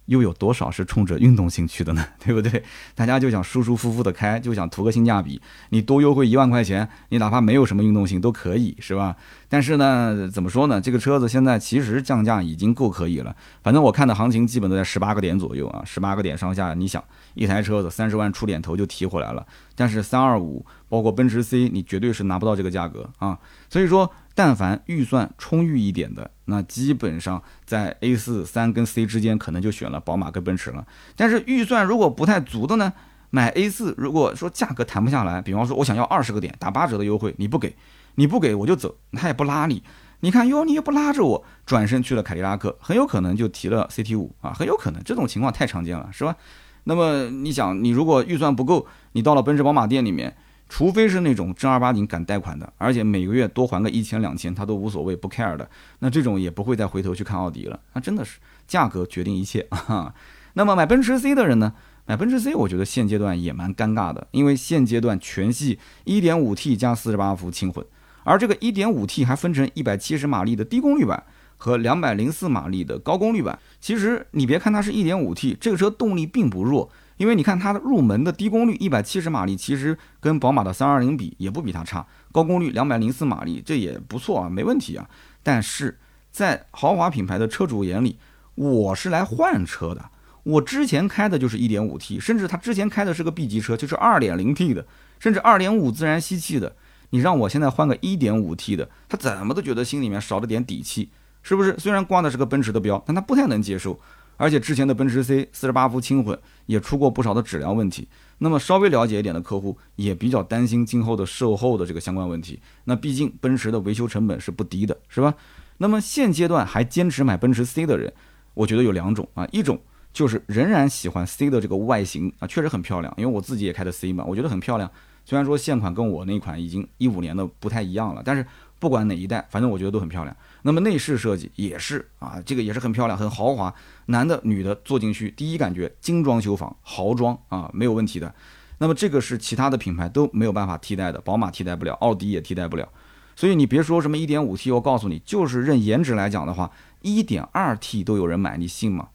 [0.08, 2.04] 又有多少是冲着运动性去的呢？
[2.24, 2.62] 对不对？
[2.94, 5.40] 大家就想舒舒服服的开，就想图个性价比。
[5.68, 9.16] 你多优惠一万块钱，你哪怕没有什么运动性都可以，是吧？
[9.48, 10.80] 但是呢，怎么说呢？
[10.80, 13.34] 这个车子现在其实降价已经够可以了。
[13.62, 16.74] 反正我看的行情基本都在十八个点左右啊，十八个点上下。
[16.74, 17.02] 你想，
[17.34, 19.46] 一台车子三十万出点头就提回来了。
[19.74, 23.38] 但是三二五包括奔驰 C，你绝对是拿不到这个价格啊。
[23.68, 30.86] 所以说，但凡预算充裕一点的，那基本上在 A 四三跟 C 之间，可能就选了宝马跟奔驰了。
[31.14, 32.92] 但是预算如果不太足的呢，
[33.30, 37.76] 买 A 四，如果说价格谈不下来，比方说我想要二十个点打八折的优惠，你不给。
[38.14, 39.80] 你不给我就走，他也不拉你。
[40.20, 46.34] 你看哟，你也不拉着我，转身去了凯迪拉克，很有可能就提了 CT 五啊，很有可能这种情况太常见了，是吧？
[46.82, 50.36] 那么你想，你如果预算不够，你到了奔驰宝马店里面，
[50.68, 55.68] 除非是那种正儿八经敢贷款的，而且每个月多还个一千两千他都无所谓不 care 的，
[56.00, 57.80] 那这种也不会再回头去看奥迪了。
[57.94, 60.14] 那真的是价格决定一切 啊。
[60.54, 61.72] 那么买奔驰 C 的人呢？
[62.06, 67.84] 买奔驰 C，我觉得现阶段也蛮尴尬的，因为现阶段全系 1.5T 加48伏轻混。
[68.24, 71.22] 而这个 1.5T 还分成170马力的低功率版
[71.58, 73.58] 和204马力的高功率版。
[73.78, 82.06] 其实你别看它是 1.5T，这个车动力并不弱，因为你看它的入门的低功率170马力，其实跟宝马的320比也不比它差。
[82.32, 85.08] 高功率204马力，这也不错啊，没问题啊。
[85.42, 85.98] 但是
[86.30, 88.18] 在豪华品牌的车主眼里，
[88.54, 90.10] 我是来换车的，
[90.44, 94.86] 我之前开的就是 1.5T，甚至他之前开的是个 B 级车，就是 2.0T 的，
[95.18, 96.74] 甚至2.5自然吸气的。
[97.10, 101.10] 你让我现在换个 1.5T 的，他怎么都觉得心里面少了点底气，
[101.42, 101.74] 是不是？
[101.78, 103.98] 虽然挂的是个奔驰的标，但他不太能接受。
[104.36, 112.60] 而且之前的奔驰 C 四十八伏轻混也出过不少的质量问题，那么稍微了解一点的客户也比较担心今后的售后的这个相关问题。
[112.84, 115.34] 那毕竟奔驰的维修成本是不低的，是吧？
[115.78, 118.12] 那么现阶段还坚持买奔驰 C 的人，
[118.52, 119.80] 我觉得有两种啊，一种
[120.12, 124.90] 就是仍然喜欢 C 的这个外形啊，确实很漂亮，因为我自己也开的 C 嘛，我觉得很漂亮。
[125.24, 128.44] 虽然说现款跟我那款已经一五年的不太一样了，但是
[128.78, 130.36] 不管哪一代，反正我觉得都很漂亮。
[130.62, 133.72] 那么内饰设计也是啊，这个也是很漂亮，很豪华，
[134.06, 138.34] 男的女的坐进去，第一感觉精装修房，豪装啊，没有问题的。
[138.78, 142.88] 那么这个是其他的品牌都没有办法替代的，宝马替代不了，奥迪也替代不了。
[143.34, 146.70] 所以你别说什么 1.5T，我告诉你，就是认颜值来讲的话
[147.02, 149.08] ，1.2T 都有人买，你信吗？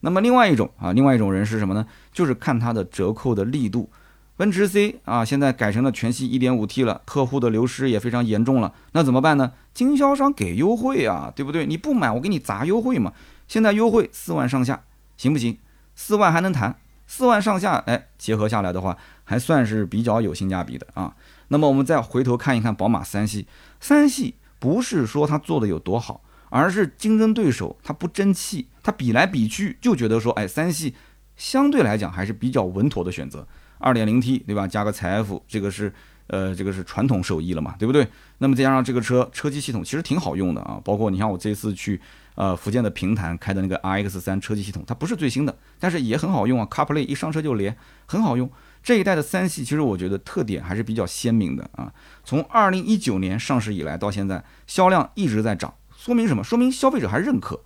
[0.00, 1.86] 那么另外一种啊，另外一种人是什么呢？
[2.12, 3.90] 就是看它的折扣的力度。
[4.40, 8.72] 奔驰 C 啊，现在改成了全系 1.5T 了，客户的流失也非常严重了。
[8.92, 9.52] 那怎么办呢？
[9.74, 11.66] 经销商给优惠啊，对不对？
[11.66, 13.12] 你不买，我给你砸优惠嘛。
[13.46, 14.84] 现在优惠四万上下，
[15.18, 15.58] 行不行？
[15.94, 16.74] 四万还能谈，
[17.06, 21.14] 四万上下，哎，结合下来的话，还算是比较有性价比的啊。
[21.48, 23.46] 那么我们再回头看一看宝马三系，
[23.78, 30.94] 三系不是说它做的有多好，而是竞争对手它不争气，它比来比去就觉得说，哎，三系
[31.36, 33.46] 相对来讲还是比较稳妥的选择。
[33.80, 34.68] 二点零 T 对吧？
[34.68, 35.92] 加个采 F，这个是
[36.28, 38.06] 呃，这个是传统手艺了嘛，对不对？
[38.38, 42.00] 那么再加上这个车车机系统其实挺好用的啊，包括你像我这次去
[42.36, 48.48] 呃福建的平潭开的那个 RX 三车机系统，它不是最新的，但是也很好用啊，CarPlay 一上车就连，很好用。
[48.82, 51.92] 这一代的三系其实我觉得特点还是比较鲜明的啊，
[52.24, 56.44] 从二零一九年上市以来到现在，销量一直在涨，说明什么？
[56.44, 57.60] 说明消费者还认可，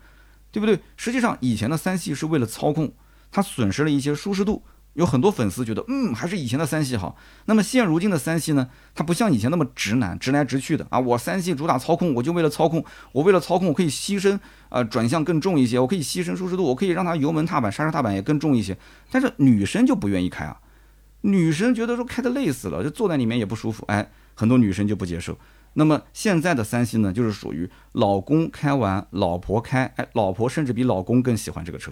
[0.50, 0.80] 对不对？
[0.96, 2.92] 实际上以前的三系是为了操控，
[3.30, 4.64] 它损失了一些舒适度。
[4.94, 7.16] 有很多粉丝觉得，嗯，还是以前的三系好。
[7.46, 8.68] 那么现如今的三系呢？
[8.94, 10.98] 它不像以前那么直男，直来直去的啊。
[10.98, 18.76] 我三系主打操控，我就为了操控，我为了操控，我可以牺牲，呃，转向更重一些，我可以牺牲舒适度，我可以让它油门踏板、刹车踏板也更重一些。
[19.10, 20.58] 但是女生就不愿意开啊，
[21.22, 25.36] 女生觉得说开的累死了，就坐在里面也不舒服，哎，很多女生就不接受。
[25.76, 31.90] 那么现在的三系呢，就是属于老公开完，老婆开，哎，老婆甚至比老公更喜欢这个车。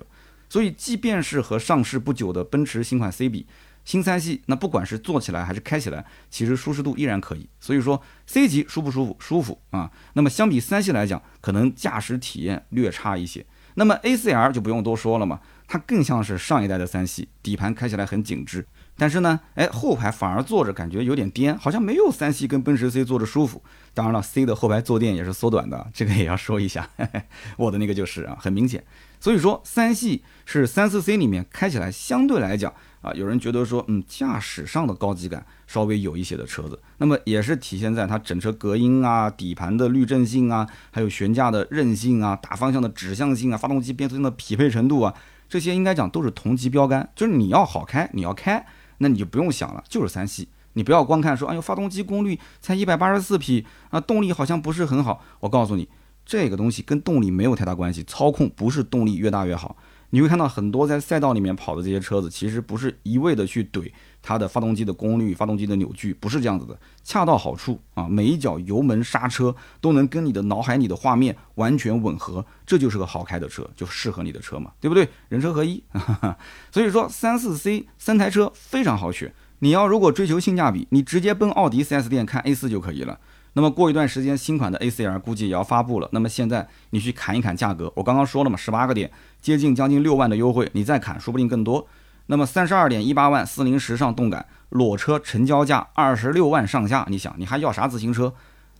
[0.52, 3.46] 所以，即便是和上市不久的奔驰新款 C 比，
[3.86, 7.48] 新三系那不管是坐起来还是开起来，其实舒适度依然可以。
[7.58, 9.16] 所以说 C 级舒不舒服？
[9.18, 9.90] 舒服啊。
[10.12, 13.46] 那么相比三系来讲，可能驾驶体验略差一些。
[13.76, 18.66] 那么 A4L 就不用多说了嘛，它更像是上一代的三系，底盘开起来很紧致。
[18.98, 23.62] 但是呢，哎，后排反而坐着感觉有点颠，好像没有三系跟奔驰 C 坐着舒服。
[23.94, 26.90] 当然了，C 的后排坐垫也是缩短的，这个也要说一下。
[27.56, 28.84] 我的那个就是啊，很明显。
[29.22, 45.14] 所以说，三系是三四 C 里面开起来相对来讲啊，有人觉得说，嗯，驾驶上的高级感稍微有一些的车子，那么也是体现在它整车隔音啊、底盘的滤震性啊、还有悬架的韧性啊、大方向的指向性啊、发动机变速箱的匹配程度啊，
[45.48, 47.08] 这些应该讲都是同级标杆。
[47.14, 48.66] 就是你要好开，你要开。
[48.98, 50.48] 那你就不用想了，就是三系。
[50.72, 55.22] 你不要光看说，哎呦，发动机功率才一百八十四匹啊，动力好像不是很好。
[55.38, 55.88] 我告诉你，
[56.32, 59.76] 这个东西跟动力没有太大关系，操控不是动力越大越好。
[60.08, 63.92] 你会看到很多在赛道里面跑的这些车子，其实不是一味的去怼
[64.22, 75.06] 它的发动机的功率、发动机的扭矩，不是这样子的，恰到好处啊，每一脚油门刹车都能跟你的脑海里的画面完全吻合，这就是个好开的车，就适合你的车嘛，对不对？
[75.28, 75.84] 人车合一，
[76.72, 79.34] 所以说三四 C 三台车非常好选。
[79.58, 83.20] 你要如果追求性价比，你直接奔奥迪 4S 店看 A4 就可以了。
[83.54, 86.08] 那么过一段时间，新款的 A4L 估计也要发布了。
[86.12, 89.10] 那么现在你去砍一砍价格，我刚刚说了嘛，十八个点，
[89.42, 91.86] 接近将近六万的优惠，你再砍，说不定更多。
[92.26, 98.32] 那么三十二点一八万四零时尚动感裸车成交价二十六万上下，你想你还要啥自行车？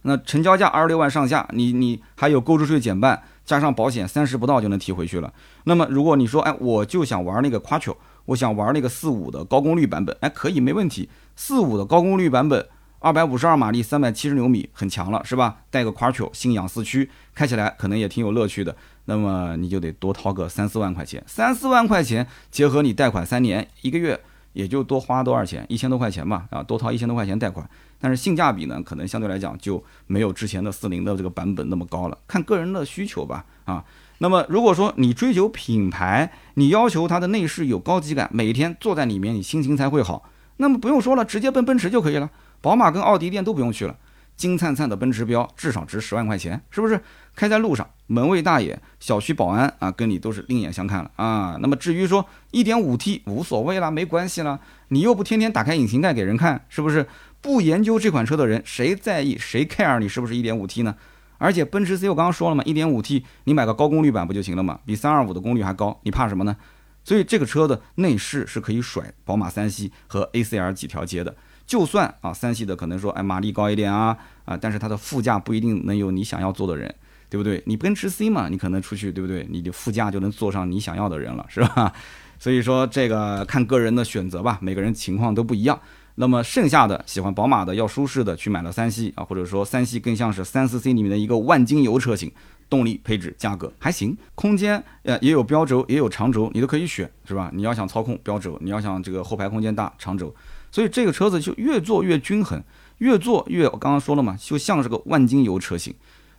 [0.03, 5.33] 那成交价二十六万上下，你你还有购置税减半，加上保险三十不到就能提回去了。
[5.65, 12.67] 那么如果你说，哎，我就想玩那个 Quattro，我想玩那个四五的高功率版本，哎，可以没问题，四五的高功率版本。
[13.03, 15.57] 二百五十二马力，三百七十牛米，很强了，是吧？
[15.71, 18.77] 带个 Quattro，信仰四驱，开起来可能也挺有乐趣的。
[19.07, 24.21] 那么你就得多掏个三四万块钱，三四万块钱结合你贷款三年，一个月
[24.53, 25.67] 也就多花多少钱？
[25.69, 27.69] 一千多块钱吧，啊，多掏一千多块钱贷款。
[28.01, 33.85] 但是性价比呢，可能相对来讲就没有之前的四零的这个版本那么高了，看个人的需求吧，啊。
[34.19, 42.31] 那么如果说你追求品牌，你要求它的内饰有高级感，每天坐在里面你心情才会好，那么不用说了，直接奔奔驰就可以了。
[42.62, 43.94] 宝马跟奥迪店都不用去了，
[44.37, 46.98] 金灿灿的奔驰标至少值十万块钱，是不是？
[47.35, 51.57] 开在路上，门卫大爷、小区保安啊，跟你都是另眼相看了啊。
[51.61, 57.07] 那么至于说一点五 T 无所谓啦，没关系啦，你又不天天打开引擎盖给人看，是不是？
[57.40, 60.94] 不研究这款车的人，谁在意谁 care 你是不是一点五 T 呢？
[61.38, 64.79] 而且奔驰 C 我刚刚说了嘛，一点五 T 你买个高功率版不就行了嘛？
[64.87, 66.57] 比三二五的功率还高，你怕什么呢？
[67.03, 71.35] 所以这个车的内饰是可以甩宝马三系和 A C R 几条街的。
[71.73, 76.95] 就算啊，三系的可能说，哎，马力高一点啊，啊，但是它的副驾不一定能有你想要坐的人，
[77.31, 77.63] 对不对？
[77.65, 79.47] 你奔驰 C 嘛，你可能出去，对不对？
[79.49, 81.91] 你的副驾就能坐上你想要的人了，是吧？
[82.39, 85.81] 所以说这个看个人的选择吧，每个人情况都不一样。
[86.17, 92.31] 那么剩下的喜欢宝马的要舒适的，去买了三系啊，或者说三系更像是三四 C 里面的一个万金油车型，
[92.69, 97.51] 动力、配置、价格还行，空间呃也有标轴也有长轴，你都可以选，是吧？
[97.55, 100.35] 你要想操控标轴，你要想这个后排空间大长轴。
[100.73, 102.61] 所以这个车子就越做越均衡，
[102.99, 105.95] 越做越我刚刚说了嘛，就像是个万金油车型。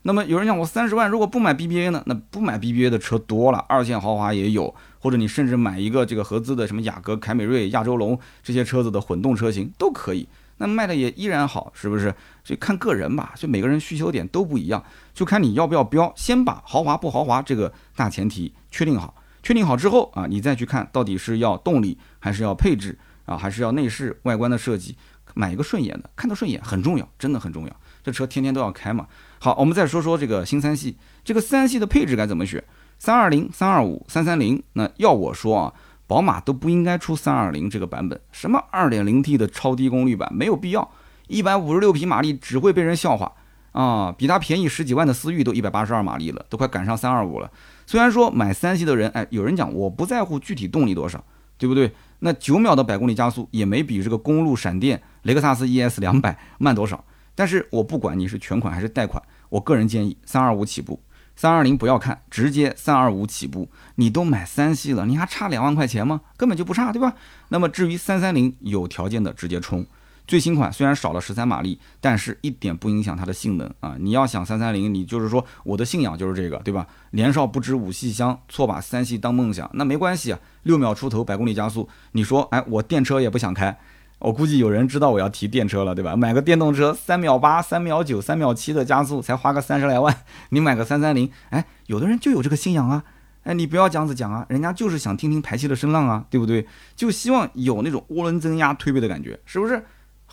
[0.06, 2.04] 那么有人讲我三十万如果不买 BBA 呢？
[2.08, 12.14] 那不买 BBA 的车多了，二线豪华也有，或者你甚至买一个这个合资的什么雅阁、凯美瑞、亚洲龙这些车子的混动车型都可以，那卖的也依然好，是不是？
[12.44, 16.12] 所以看个人吧，就每个人需求点都不一样，就看你要不要标。
[16.18, 22.98] 先把豪华不豪华这个大前提确定好，确定好之后啊，你再去看到底是要动力还是要配置。
[23.26, 24.98] 啊，还是要内饰外观的设计，
[25.34, 27.76] 买一个顺眼的，看到顺眼很重要，真的很重要。
[28.04, 29.08] 这车天天都要开嘛。
[29.40, 32.64] 好，我们再说说这个新三系，这个三系的配置该怎么选？
[33.00, 34.62] 三二零、三二五、三三零。
[34.74, 35.74] 那要我说啊，
[36.06, 40.92] 宝马都不应该出三二零这个版本，什么二点零 T 的超低功率版没有必要，
[41.28, 43.32] 一百五十六匹马力只会被人笑话
[43.72, 44.12] 啊。
[44.12, 47.50] 比它便宜十几万的思域都一百八十二马力了，都快赶上三二五了。
[47.86, 51.24] 虽然说买三系的人，哎，有人讲我不在乎具体动力多少，
[51.58, 51.92] 对不对？
[52.26, 57.04] 那九秒的百公里加速也没比这个公路闪电雷克萨斯 ES 两百慢多少。
[57.36, 61.02] 但是我不管你是全款还是贷款，我个人建议三二五起步，
[61.36, 63.70] 三二零不要看，直接三二五起步。
[63.96, 66.22] 你都买三系了，你还差两万块钱吗？
[66.38, 67.14] 根本就不差，对吧？
[67.50, 69.86] 那么至于三三零，有条件的直接冲。
[70.26, 73.96] 最新款虽然少了十三马力，但是一点不影响它的性能啊！
[74.00, 76.88] 你要想三三零，你就是说我的信仰就是这个，对吧？
[77.12, 83.78] 年少不知五系香，错把三系当梦想，那没关系啊，六秒出头百公里加速，你说哎，我电车也不想开，
[84.20, 86.16] 我估计有人知道我要提电车了，对吧？
[86.16, 90.16] 买个电动车三秒八、三秒九、三秒七的加速，才花个三十来万，
[90.50, 93.04] 你买个三三零，哎，有的人就有这个信仰啊，
[93.44, 96.66] 哎，你不要这样子讲啊，人家就是想听听排气的声浪啊，对不对？
[96.96, 99.84] 就希望有那种涡轮增压推背的感觉，是不是？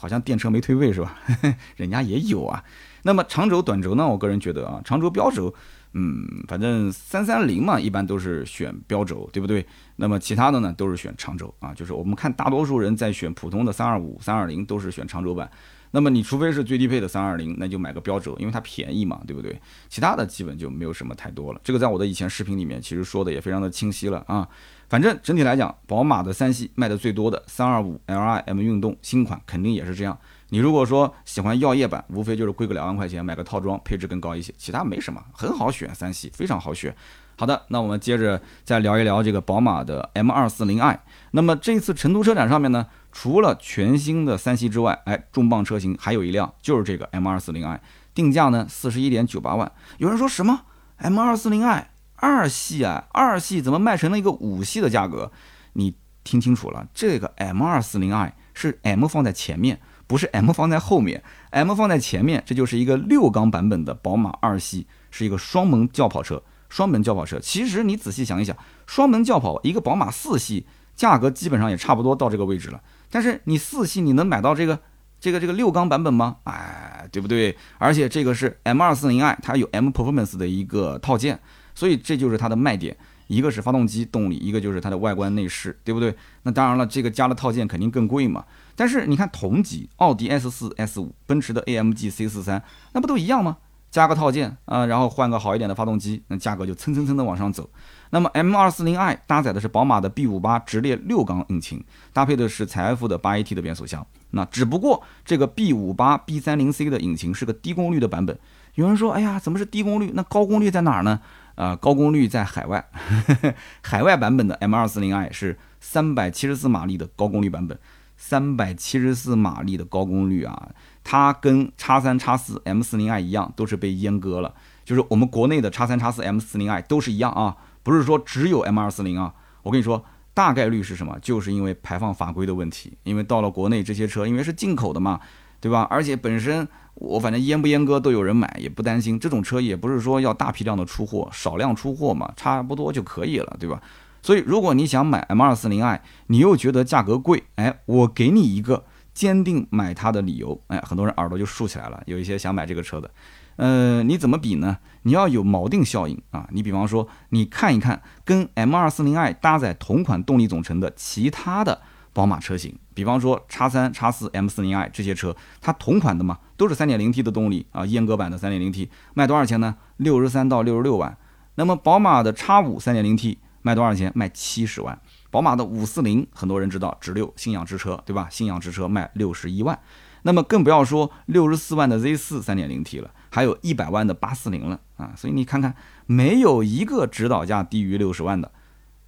[0.00, 1.18] 好像电车没退位是吧？
[1.76, 2.64] 人家也有啊。
[3.02, 4.08] 那么长轴、短轴呢？
[4.08, 5.54] 我个人觉得啊，长轴、标轴，
[5.92, 9.66] 嗯，反正三三零嘛，一般都是选标轴，对不对？
[9.96, 11.74] 那么其他的呢，都是选长轴啊。
[11.74, 15.50] 就是我们看大多数人在选普通的三二五、三二零，都是选长轴版。
[15.92, 19.60] 那么你除非是最低配的三二零，那就买个标轴，因为它便宜嘛，对不对？
[19.88, 21.60] 其他的基本就没有什么太多了。
[21.64, 24.48] 这个在我的以前视频里面其实说的也非常的清晰了啊。
[24.88, 30.18] 反正整体来讲，宝马的三系卖的最多的三二五 Li M 运动新款肯定也是这样。
[30.48, 36.94] 你如果说喜欢耀夜版，无非就是贵个两万块钱买个套装，配置更高一些，其他没什么，很好选，三系非常好选。
[37.36, 41.00] 好的，那我们接着再聊一聊这个宝马的 M 二四零 i。
[41.30, 42.86] 那么这次成都车展上面呢？
[43.12, 47.80] 除了全新的三系之外，哎，重磅车型还有一辆，就是这个 M240i，
[48.14, 49.70] 定价呢四十一点九八万。
[49.98, 50.62] 有人说什么
[51.00, 55.32] M240i 二系啊，二系怎么卖成了一个五系的价格？
[55.72, 61.22] 你听清楚了，这个 M240i 是 M 放在前面，不是 M 放在后面。
[61.50, 66.42] M 放在前面，这就是一个六缸版本的宝马二系，是一个双门轿跑车。
[66.68, 70.66] 双门轿跑车，其实你仔细想一想，双门轿跑一个宝马四系，
[71.00, 72.78] 价格基本上也差不多到这个位置了。
[73.10, 74.78] 但是你四系你能买到这个
[75.18, 76.36] 这个这个六缸版本吗？
[76.44, 77.56] 哎，对不对？
[77.78, 81.40] 而且这个是 M240i，它有 M Performance 的一个套件，
[81.74, 82.94] 所以这就是它的卖点。
[83.28, 86.14] 一个是发动机动力，一个就是它的外观内饰，对不对？
[86.42, 88.44] 那当然了，这个加了套件肯定更贵嘛。
[88.76, 92.60] 但是你看同级奥迪 S4、S5、奔驰的 AMG C43，
[92.92, 93.56] 那不都一样吗？
[93.90, 97.68] 加个套件啊，然后换个好一点的发动机，那价格就蹭蹭蹭的往上走。
[98.10, 104.06] 那么 M240i 搭载的是宝马的 B58 直列六缸引擎，搭配的是采埃孚的 8AT 的变速箱。
[104.32, 108.38] 那只不过这个 B58 B30C 的引擎是个低功率的版本。
[108.74, 110.12] 有人说，哎呀，怎么是低功率？
[110.14, 111.20] 那高功率在哪儿呢？
[111.56, 112.88] 啊，高功率在海外，
[113.82, 117.78] 海外版本的 M240i 是374马力的高功率版本。
[118.20, 120.68] 374马力的高功率啊，
[121.02, 124.54] 它跟叉三叉四 M40i 一样，都是被阉割了。
[124.84, 127.56] 就是我们国内的叉三叉四 M40i 都是一样啊。
[127.82, 131.18] 不是说只有 M 二四零啊，我跟你说，大概率是什么？
[131.20, 132.92] 就是因为排放法规的问题。
[133.04, 135.20] 因为到了国内，这些车因为是进口的嘛，
[135.60, 135.86] 对吧？
[135.90, 139.18] 而且本身我反正阉不阉割都有人买，也不担心。
[139.18, 143.80] 这种车也不是说要大批量的出货，少量出货嘛，差不多就可以了，对吧？
[144.22, 152.02] 所以如果你想买 M 二四零 i，你又觉得价格贵，哎，我给你一个坚定买它的理由，哎，很多人耳朵就竖起来了。
[152.04, 153.10] 有一些想买这个车的。
[153.56, 154.76] 呃，你怎么比呢？
[155.02, 156.48] 你要有锚定效应啊！
[156.52, 161.80] 你比方说，你看一看跟 M240i 搭载同款动力总成的其他的
[162.12, 169.76] 宝马车型，比方说叉三、叉四、M40i 这些车，它同款的嘛，都是 3.0T 的动力啊，阉割版的 3.0T，卖多少钱呢？
[169.96, 171.16] 六十三到六十六万。
[171.54, 174.10] 那么宝马的叉五 3.0T 卖多少钱？
[174.14, 174.98] 卖七十万。
[175.30, 178.26] 宝马的五四零，很多人知道，直六信仰之车，对吧？
[178.30, 179.78] 信仰之车卖六十一万。
[180.22, 183.10] 那么更不要说六十四万的 Z 四 3.0T 了。
[183.30, 185.74] 还有一百万的八四零了啊，所以你看看，
[186.06, 188.50] 没有一个指导价低于六十万的，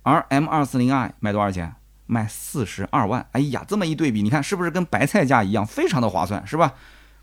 [0.03, 1.75] 而 M 二四零 i 卖多少钱？
[2.07, 3.27] 卖四十二万。
[3.33, 6.75] 哎呀，这么一对比，你看是不是跟白菜价一样，非常的划算，是吧？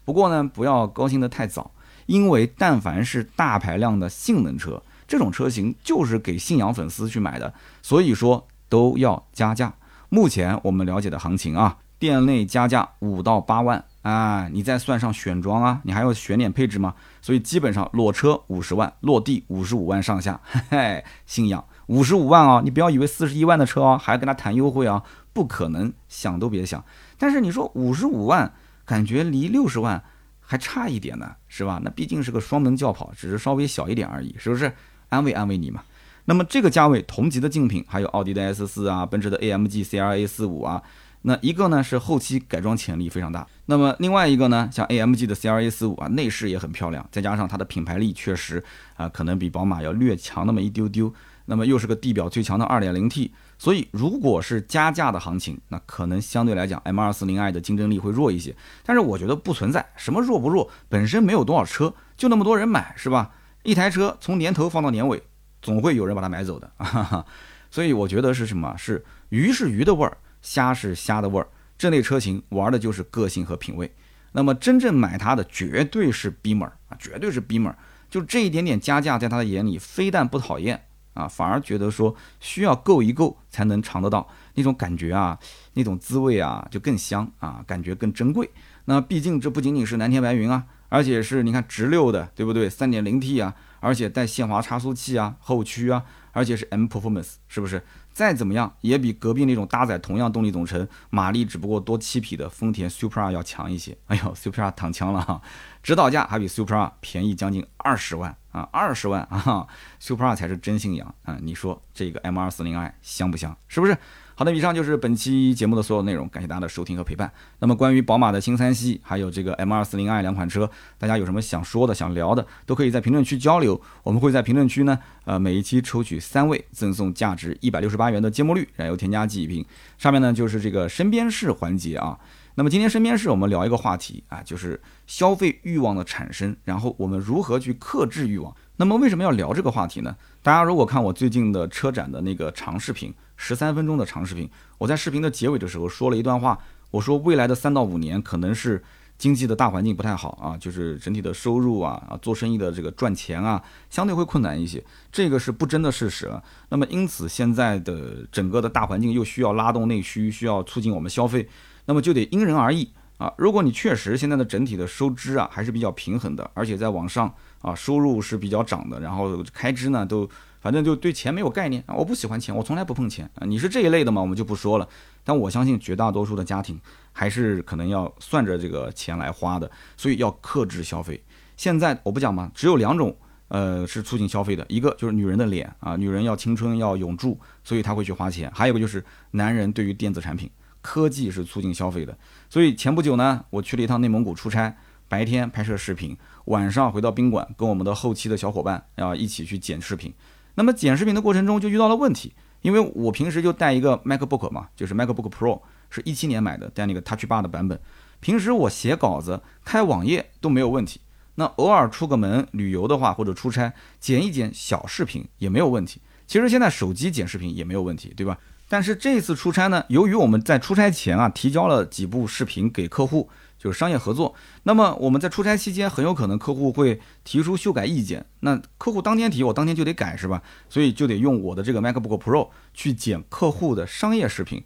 [0.03, 1.71] 不过呢，不要高兴的太早，
[2.05, 9.73] 因为但凡是大排量的性能车，这种车型就是给信仰粉丝去买的，所以说都要加价。
[10.09, 13.85] 目前我们了解的行情啊，店内加价五到八万。
[14.01, 16.95] 啊，你再算上选装啊，你还要选点配置吗？
[17.21, 20.39] 所以基本上裸车五十万，落地五十五万上下。
[20.51, 26.83] 嘿 嘿，信仰五十五万啊，你不要以为四十一万的车啊，还要跟他谈优惠啊，不可能，想都别想。
[27.17, 28.53] 但是你说五十五万，
[28.85, 30.01] 感觉离六十万
[30.39, 31.81] 还差一点呢，是吧？
[31.83, 34.71] 那毕竟是个双门轿跑，只是稍微小一点而已，是不是？
[35.09, 35.83] 安慰安慰你嘛。
[36.25, 40.81] 那么这个价位同级的竞品还有奥迪的 S 四啊，奔驰的 AMG C R A 四五啊。
[41.23, 48.63] 那一个呢是后期改装潜力非常大，那么另外一个呢，像 AMG 的 C R A 四五啊，内饰也很漂亮，再加上它的品牌力确实
[48.95, 51.13] 啊，可能比宝马要略强那么一丢丢。
[51.45, 58.55] 那么又是个地表最强的 2.0T，所以如果是加价的行情，那可能相对来讲 M240i 的竞争力会弱一些。
[58.85, 63.31] 但是我觉得不存在什么弱不弱，本身没有多少车，就那么多人买，是吧？
[63.63, 65.23] 一台车从年头放到年尾，
[65.59, 66.69] 总会有人把它买走的。
[67.71, 68.75] 所以我觉得是什么？
[68.77, 70.15] 是鱼是鱼的味儿。
[70.49, 71.47] 虾是虾的味儿，
[71.77, 73.93] 这类车型玩的就是个性和品味。
[74.31, 77.75] 那么真正买它的绝对是 Beamer 啊，绝对是 Beamer。
[78.09, 85.37] 就这一点点加价，在他的眼里非但不讨厌啊，反而觉得说需要够一够才能尝得到那种感觉啊，
[85.73, 88.49] 那种滋味啊，就更香啊，感觉更珍贵。
[88.85, 92.67] 那毕竟这不仅仅是蓝天白云啊，而且是你看直六的，对不对？
[92.67, 96.03] 三点零 T 啊，而且带限滑差速器啊，后驱啊。
[96.31, 97.81] 而且是 M Performance，是不是？
[98.19, 103.97] 再怎么样也比隔壁那种搭载同样动力总成、马力只不过多七匹的丰田 Supra 要强一些。
[104.07, 105.41] 哎呦，Supra 躺枪了哈，
[105.81, 109.65] 指导价还比 Supra 便宜将近二十万啊，二十万啊
[110.01, 111.37] ，Supra 才是真信仰啊！
[111.41, 113.55] 你说这个 M240i 香不香？
[113.69, 113.97] 是不是？
[114.39, 117.29] 好的，以上就是本期节目的所有内容，感谢大家的收听和陪伴。
[117.59, 123.81] 那么关于宝马的新三系，还有这个 M240i 两款车，大家有什么想说的、想聊的，都可以在评论区交流。
[124.01, 129.65] 我们会在评论区呢，呃，每一期抽取三位，赠送价值一百六十八元的芥末绿燃油添加剂一瓶。
[129.97, 132.17] 上面呢就是这个身边事环节啊。
[132.55, 138.55] 那么今天身边事，我们聊一个话题啊，就是消费欲望的产生，然后我们如何去克制欲望。
[138.79, 140.15] 那么为什么要聊这个话题呢？
[140.41, 143.13] 大家如果看我最近的车展的那个长视频。
[143.41, 146.59] 十三分钟的长视频，我在视频的结尾的时候说了一段话，
[146.91, 148.83] 我说未来的三到五年可能是
[149.17, 156.29] 经济的大环境不太好啊，就是整体的收入啊啊做生意的这个赚钱啊相对会困难一些，这个是不争的事实。
[156.67, 161.47] 那么因此现在的整个的大环境又需要拉动内需，需要促进我们消费，
[161.85, 163.31] 那么就得因人而异啊。
[163.37, 170.27] 如果你确实现在的整体的收支啊还是比较平衡的，而且在网上啊收入是比较涨的，然后开支呢都。
[170.61, 171.81] 反正就对钱没有概念！
[171.87, 173.47] 我不喜欢钱，我从来不碰钱啊！
[173.47, 174.19] 你是这一类的嘛？
[174.19, 174.85] 我们就不说了。
[175.23, 176.77] 但我相信绝大多数的家庭
[177.13, 181.23] 还是可能要算着这个钱来花的，所以要克制消费。
[181.55, 183.15] 现在我不讲嘛，只有两种，
[183.47, 189.01] 呃，是促进消费的，一个就是女人的脸啊，女人要青春要永驻，所以她会去花钱；还有一个就是
[189.31, 190.51] 男人对于电子产品、
[190.81, 192.17] 科技是促进消费的。
[192.49, 194.75] 所以前不久呢，我去了一趟内蒙古出差，
[195.07, 200.13] 白天拍摄视频，晚上回到宾馆跟我们的后期的小伙伴啊一起去剪视频。
[200.55, 207.79] 那么剪视频的过程中就遇到了问题，因为我平时就带一个 MacBook 嘛，就是 MacBook Pro，是一七年买的，带那个 Touch Bar 的版本。
[208.19, 210.99] 平时我写稿子、开网页都没有问题。
[211.35, 216.01] 那偶尔出个门旅游的话，或者出差剪一剪小视频也没有问题。
[216.27, 218.37] 其实现在手机剪视频也没有问题，对吧？
[218.69, 223.29] 但是这次出差呢，由于我们在出差前啊提交了几部视频给客户。
[223.61, 230.41] 就是商业合作，那么我们在出差期间，很有可能客户会提出修改意见，那客户当天提，我当天就得改，是吧？
[230.69, 234.63] 所以就得用我的这个 MacBook Pro 去剪客户的商业视频。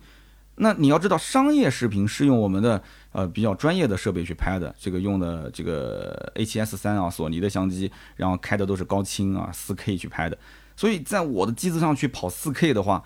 [0.58, 2.84] 那你要知道，商业视频是用我们的
[3.14, 10.38] 呃比较专业的设备去拍的，这个用的这个 A7S 三啊，索尼的相机，然后开的都是高清啊，4K 去拍的。
[10.76, 13.04] 所以在我的机子上去跑 4K 的话。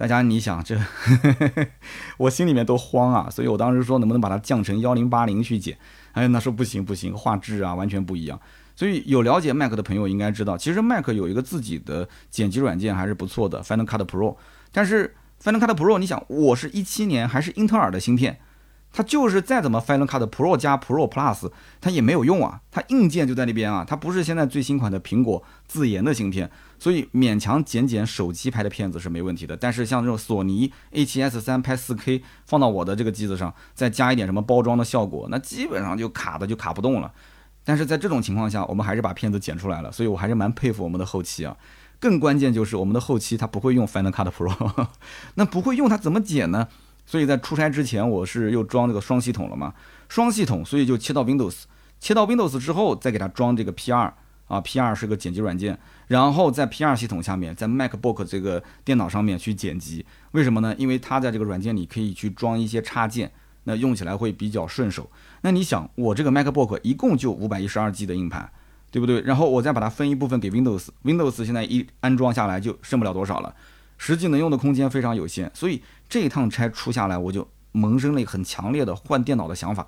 [0.00, 0.80] 大家你想这，
[2.16, 5.76] 我心里面都慌啊，所以我当时说能不能把它降成幺零八零去剪？
[6.12, 8.40] 哎，那说不行不行，画质啊完全不一样。
[8.74, 14.34] 所以有了解 Mac 的朋友应该知道，其实 Mac 有一个自己的剪辑软件还是不错的，Final Cut Pro。
[14.72, 18.40] 但是 Final Cut Pro，你想我是一七年还是英特尔的芯片？
[18.92, 29.56] 它就是再怎么 Final Cut Pro 加 Pro Plus，它也没有用啊，它硬件就在那边啊，它不是现在最新款的苹果自研的芯片，所以勉强剪剪手机拍的片子是没问题的。
[29.56, 37.12] 但是像这种索尼 A7S3 拍 4K，放到我的这个机子上，再加一点什么包装的效果，那基本上就卡的就卡不动了。
[37.62, 41.56] 但是在这种情况下，我们还是把片子剪出来了，所以我还是蛮佩服我们的后期啊。
[42.00, 44.86] 更关键就是我们的后期它不会用 Final Cut Pro，
[45.36, 46.66] 那不会用它怎么剪呢？
[47.10, 49.74] 所以在出差之前，我是又装这个双系统了嘛？
[50.08, 51.62] 双系统，所以就切到 Windows，
[51.98, 54.14] 切到 Windows 之后，再给它装这个 P2 啊
[54.60, 60.06] ，P2 是个剪辑软件，然后在 P2 系统下面，在 MacBook 这个电脑上面去剪辑。
[60.30, 60.72] 为什么呢？
[60.78, 63.32] 因为它在这个软件里可以去装一些插件，
[63.64, 65.10] 那用起来会比较顺手。
[65.40, 68.48] 那你想，我这个 MacBook 一共就五百一十二 G 的硬盘，
[68.92, 69.20] 对不对？
[69.22, 73.52] 然后我再把它分一部分给 Windows，Windows 现在一安装下来就剩不了多少了。
[74.02, 79.86] 实际能用的空间非常有限，所以这一趟差出下来，我就萌生了很强烈的换电脑的想法。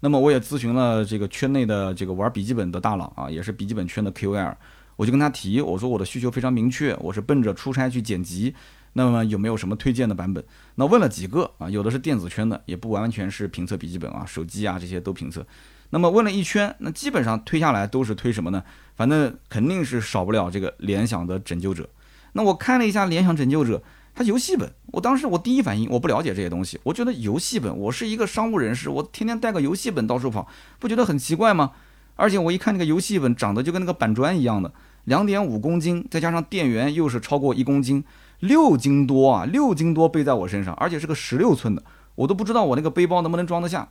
[0.00, 4.54] 那么我也咨询了这个圈内的这个玩笔记本的大佬啊，也是笔记本圈的 KOL，
[4.96, 8.54] 我就跟他提，我说我的需求非常明确，我是奔着出差去剪辑，
[8.92, 10.44] 那么有没有什么推荐的版本？
[10.74, 15.46] 那问了几个啊，有的是电子圈的，也不完全是评测笔记本啊，手机啊这些都评测。
[15.88, 18.62] 那么问了一圈，那基本上推下来都是推什么呢？
[18.96, 21.88] 反正肯定是少不了这个联想的拯救者。
[22.36, 23.82] 那我看了一下联想拯救者，
[24.14, 30.46] 它游戏本，我当时我第一反应我不了解这些东西，我觉得游戏本，我是一个商务人士，我天天带个游戏本到处跑，
[30.78, 31.72] 不觉得很奇怪吗？
[32.14, 34.70] 而且我一看那个游戏本长得就跟那个板砖一样的，
[35.04, 38.04] 两点五公斤，再加上电源又是超过一公斤，
[38.40, 41.82] 六斤多啊，六斤多背在我身上，而且是个十六寸的，
[42.16, 43.88] 我都不知道我那个背包能不能装得下，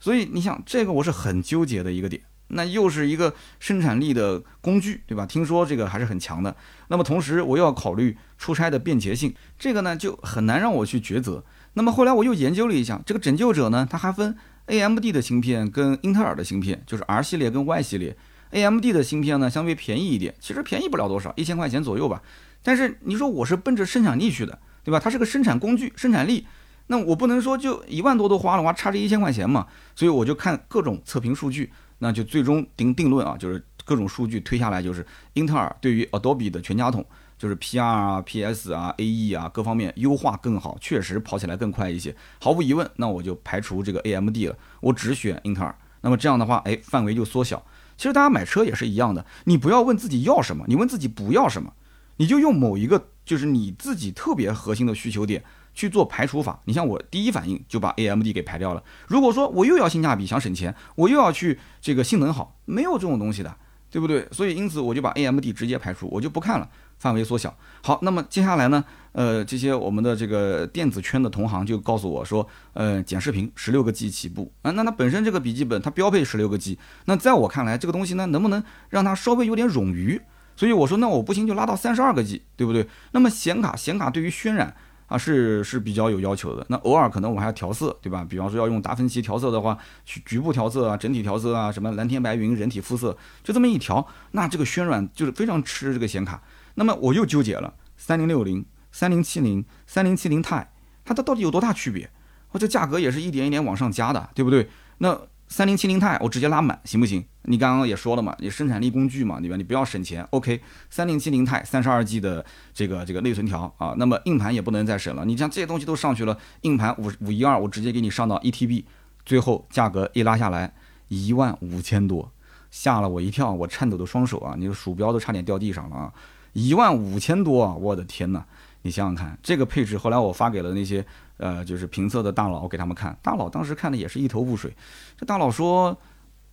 [0.00, 2.22] 所以你想这个我是很纠结的一个点。
[2.48, 5.26] 那又是一个生产力的工具，对吧？
[5.26, 6.54] 听说这个还是很强的。
[6.88, 11.44] 那么同时我又要考虑出差的便捷性，这个呢就很难让我去抉择。
[11.74, 14.36] 那么后来我又研究了一下，这个拯救者呢，它还分
[14.66, 18.16] AMD 的芯片跟英特尔的芯片，就是 R 系列跟 Y 系列。
[18.50, 22.22] AMD 的芯片呢相对便宜一点，其实便宜不了多少，一千块钱左右吧。
[22.62, 25.00] 但是你说我是奔着生产力去的，对吧？
[25.00, 26.46] 它是个生产工具，生产力，
[26.86, 29.66] 那我不能说就一万多都花了，我差这一千块钱嘛。
[29.94, 37.04] 所以我就看各种测评数据，那就最终定定论啊，就是各种数据推下来，就是英特尔对于 Adobe 的全家桶，
[37.38, 42.14] 就是 PR 啊、PS 啊、AE 啊各方面优化更好，确实跑起来更快一些。
[42.40, 45.74] 毫无疑问，那我就排除这个 AMD 了，我只选英特尔。
[46.02, 47.64] 那么这样的话，哎，范围就缩小。
[47.96, 51.72] 其实大家买车也是一样的，你不要问自己要什么，你问自己不要什么，
[52.18, 55.42] 你就用某一个就是你自己特别核心的需求点
[55.76, 56.60] 去做排除法。
[56.64, 58.82] 你像我第一反应就把 AMD 给排掉了。
[59.06, 63.54] 如果说我又要性价比，想省钱，我又要去这个性能好，没有这种东西的，
[63.88, 64.26] 对不对？
[64.32, 66.68] 所以因此我就把 AMD 直接排除，我就不看了。
[66.98, 67.54] 范围缩小。
[67.82, 68.82] 好，那么接下来呢？
[69.12, 74.70] 呃，这些我们的这个电子圈的同行就告诉我说，呃，剪视频十六个 G 起步啊。
[74.70, 80.18] 那它本身这个笔记本它标配十六个 G，那在我看来，这个东西呢，能不能让它稍微有点冗余？
[80.56, 82.88] 所以我说，那我不行就拉到三十二个 G，对不对？
[83.12, 84.74] 那么显卡，显卡对于渲染
[85.06, 86.64] 啊是是比较有要求的。
[86.68, 88.26] 那偶尔可能我还要调色，对吧？
[88.28, 96.42] 比方说要用达芬奇调色的话，去局部调色啊，整体调色啊，什么蓝天白云、人体肤色，就这么一调，那这个渲染就是非常吃这个显卡。
[96.74, 100.66] 那么我又纠结了，三零六零、三零七零、三零七零 Ti，
[101.04, 102.10] 它它到底有多大区别？
[102.52, 104.68] 我这价格也是一点一点往上加的，对不对？
[104.98, 105.18] 那
[105.48, 107.24] 三零七零 Ti 我直接拉满行不行？
[107.42, 109.56] 你刚刚也说了嘛，你生产力工具嘛，对吧？
[109.56, 110.60] 你不要省钱，OK？
[110.90, 112.44] 三零七零 Ti 三十二 G 的
[112.74, 115.24] 这个这个内存条啊，那么硬盘也不能再省了。
[115.24, 118.84] 你像这些东西都上去了，硬盘五五一二我直接给你上到一 TB，
[119.24, 120.74] 最后价格一拉下来
[121.08, 122.32] 一万五千多，
[122.70, 126.12] 吓了我一跳，我颤抖的双手啊，你的鼠标都差点掉地上了啊！
[126.52, 127.74] 一万五千多啊！
[127.74, 128.44] 我的天哪！
[128.82, 131.04] 你想想看，这个配置，后来我发给了那些
[131.38, 133.16] 呃，就是评测的大佬，给他们看。
[133.22, 134.76] 大佬当时看的也是一头雾水。
[135.16, 135.98] 这大佬说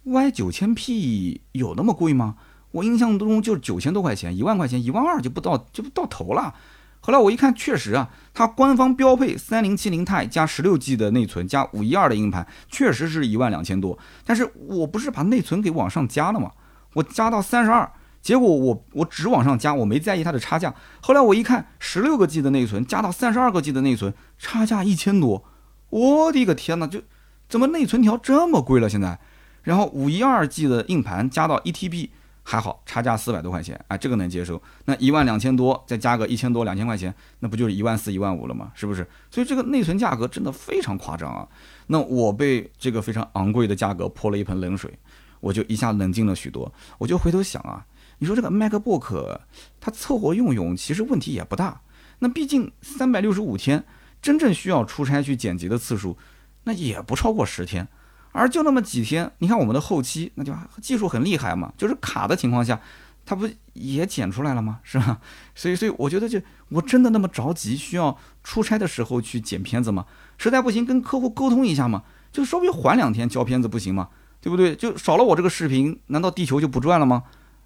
[0.04, 2.36] ，Y 九千 P 有那么贵吗？
[2.72, 6.54] 我印象中就九千多块钱，一万块钱，一万二就不到，就不到头了。
[7.00, 14.00] 后来我一看，确实啊，它官方标配三零七零 Ti 加十六 G 的内存加五一二的硬盘，确实是一万两千多。
[14.26, 16.52] 但是我不是把内存给往上加了吗？
[16.94, 17.92] 我加到三十二。
[18.24, 20.74] 结果我我只往上加，我没在意它的差价。
[21.02, 25.44] 后来我一看，十六个 G 的内存加到三十二个 G 的内存，差价一千多，
[25.90, 26.88] 我的个天哪！
[26.88, 27.02] 就
[27.50, 28.90] 怎么内存条这么贵了？
[28.90, 29.20] 现在，
[29.64, 32.12] 然后五一二 G 的硬盘加到一 TB
[32.44, 34.62] 还好，差价四百多块钱，哎，这个能接受。
[34.86, 38.72] 那一万两千多再加个一千多两千块钱，那不就是一万四一万五了吗？
[38.74, 39.06] 是不是？
[39.30, 41.46] 所以这个内存价格真的非常夸张啊！
[41.88, 44.98] 那我被这个非常昂贵的价格泼了一盆冷水，
[45.42, 46.74] 我就一下冷静了许多。
[46.98, 47.86] 我就回头想啊。
[48.24, 49.38] 你说这个 MacBook，
[49.82, 51.82] 它凑合用用，其实问题也不大。
[52.20, 53.84] 那毕竟三百六十五天，
[54.22, 56.18] 真正需要出差去剪辑的次数，
[56.64, 57.86] 那也不超过十天。
[58.32, 62.80] 而就那么几天，你看我们的后期，那就技术很厉害嘛，就是卡的情况下，
[63.26, 64.80] 它不也剪出来了吗？
[64.84, 65.20] 是吧？
[65.54, 70.06] 所以，所以我觉得，就我真的那么着急需要出差的时候去剪片子吗？
[70.38, 74.08] 实在不行，跟客户沟通一下嘛，就稍微缓两天交片子不行吗？
[74.40, 74.74] 对不对？
[74.74, 77.24] 就少了我这个视频，难道地球就不转了吗？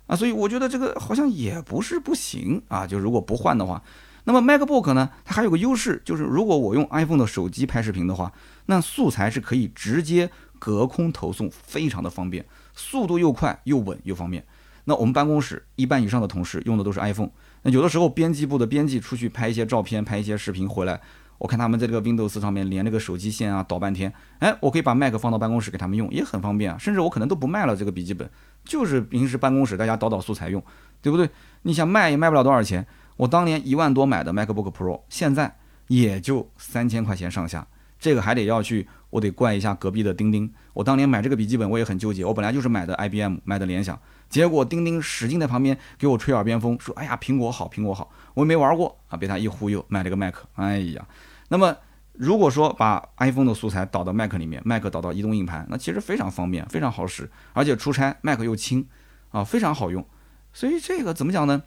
[0.07, 2.87] 啊，所以我觉得这个好像也不是不行啊。
[2.87, 3.81] 就如果不换的话，
[4.23, 8.31] 那么 MacBook 呢，它还有个优势，就是如果我用 iPhone 的手机拍视频的话，
[8.65, 10.29] 那素材是可以直接
[10.59, 14.45] 隔空投送，非常的方便，速度又快又稳又方便。
[14.85, 17.29] 那我们办公室一半以上的同事用的都是 iPhone，
[17.63, 21.01] 那有的时候编辑部的编辑出去拍一些照片、拍一些视频回来。
[21.39, 26.77] 我看他们在这个 Windows 上面连这个手机线啊，倒半天，哎，我可以把 Mac 放到办公室给他们用，也很方便啊。
[26.79, 28.27] 甚至我可能都不卖了这个笔记本，
[28.67, 30.61] 就是平时办公室大家导导素材用，
[31.01, 31.29] 对不对？
[31.63, 32.85] 你想卖也卖不了多少钱。
[33.15, 35.55] 我当年一万多买的 MacBook Pro，现在
[35.87, 37.65] 也就三千块钱上下。
[37.99, 40.53] 这个还得要去，我得怪一下隔壁的钉钉。
[40.73, 43.99] 我当年买这个笔记本我也很纠结，我本来就是买的 IBM，买的联想，
[44.29, 50.35] 结果钉钉使劲在旁边给我吹耳边风，说：“哎呀，苹果好，苹果好。”我也没玩过啊，被他一忽悠买了个 Mac。
[50.55, 51.03] 哎呀。
[51.49, 51.75] 那么，
[52.17, 58.85] 如果说把 iPhone 的素材导到 Mac 里面，Mac 导到移动硬盘，那其实非常方便，非常好使，而且出差 Mac 又轻，
[59.29, 60.03] 啊，非常好用。
[60.51, 61.61] 所以这个怎么讲呢？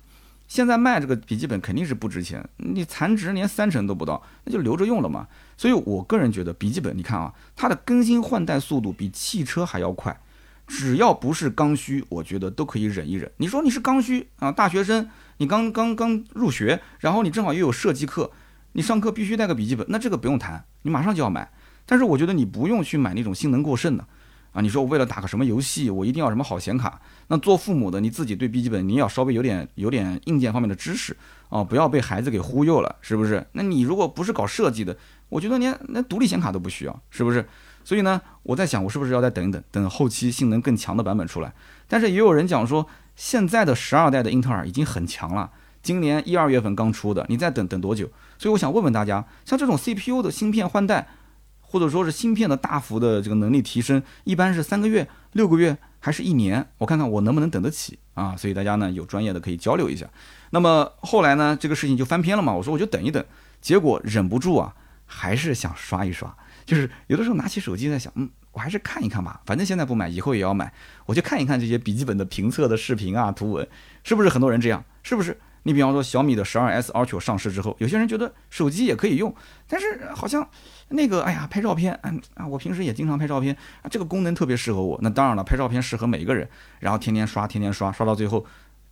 [0.49, 5.29] 现在卖这个笔记本肯定是不值钱，你残值连三成都不到，那就留着用了嘛。
[5.57, 10.21] 所以我个人觉得笔记本，你看啊，它的更新换代速度比汽车还要快，
[10.67, 13.31] 只要不是刚需，我觉得都可以忍一忍。
[13.37, 18.33] 你说你是刚需啊，大学生，你刚刚刚入学，然后你正好又有设计课。
[18.73, 21.51] 你上课必须带个笔记本，那这个不用谈，你马上就要买。
[21.87, 24.07] 但是我觉得你不用去买那种性能过剩的，
[24.53, 27.01] 啊，你说我为了打个什么游戏，我一定要什么好显卡？
[27.27, 31.17] 那做父母的你自己对笔记本你要稍微有点有点硬件方面的知识
[31.49, 33.45] 啊，不要被孩子给忽悠了，是不是？
[33.53, 34.97] 那你如果不是搞设计的，
[35.29, 37.45] 我觉得连连独立显卡都不需要，是不是？
[37.83, 41.53] 所以呢，我在想，我是不是要再等一等，等后期性能更强的版本出来？
[41.89, 45.51] 但是也有人讲说，现在的十二代的英特尔已经很强了。
[45.83, 48.11] 今年一二月份刚出的，你再等等多久？
[48.39, 51.09] 所以我想问问大家，像这种 CPU 的芯片换代，
[51.61, 56.67] 或者说是芯片的大幅的这个能力提升，一般是三个月、六个月还是一年？
[56.79, 58.37] 我看看我能不能等得起啊？
[58.37, 60.09] 所以大家呢有专业的可以交流一下。
[60.51, 62.53] 那么后来呢，这个事情就翻篇了嘛。
[62.53, 63.25] 我说我就等一等，
[63.61, 64.75] 结果忍不住啊，
[65.07, 66.37] 还是想刷一刷。
[66.67, 70.73] 就是有的时候拿起手机在想，嗯，我还是看一看吧，反正现在不买，以后也要买，
[71.07, 73.67] 我就看一看这些笔记本的评测的视频啊、图文，
[74.05, 74.85] 是不是很多人这样？
[75.03, 75.37] 是不是？
[75.63, 79.35] 你比方说小米的十二 S Ultra 上市之后，有些人觉得手机也可以用，
[79.69, 80.49] 但是好像
[80.89, 84.99] 那个哎呀拍照片，嗯啊我平时也经常拍照片啊，这个功能特别适合我。
[85.03, 86.49] 那当然了，拍照片适合每一个人，
[86.79, 88.45] 然后天天刷天天刷，刷到最后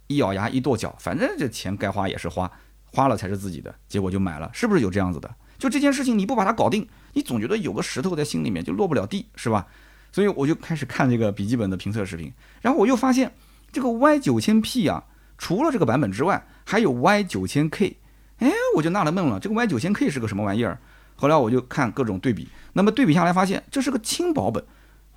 [0.09, 2.51] 一咬牙一跺脚，反正这钱该花也是花，
[2.93, 5.35] 花了才是自己的，结果就买了，是不是有这样子的？
[5.59, 9.66] 就这件事情你不把它搞定，你总觉得有个石头在心里面就落不了地，是吧？
[10.12, 13.33] 所以我就开始看这个笔记本的评测视频，然后我又发现
[13.73, 15.05] 这个 Y 九千 P 啊，
[15.39, 17.97] 除了这个版本之外，还有 Y 九千 K，
[18.41, 20.78] 哎，我就纳了闷了，这个 Y 九千 K 是个什么玩意儿？
[21.16, 24.64] 后来我就看各种对比，那么对比下来发现这是个轻薄本，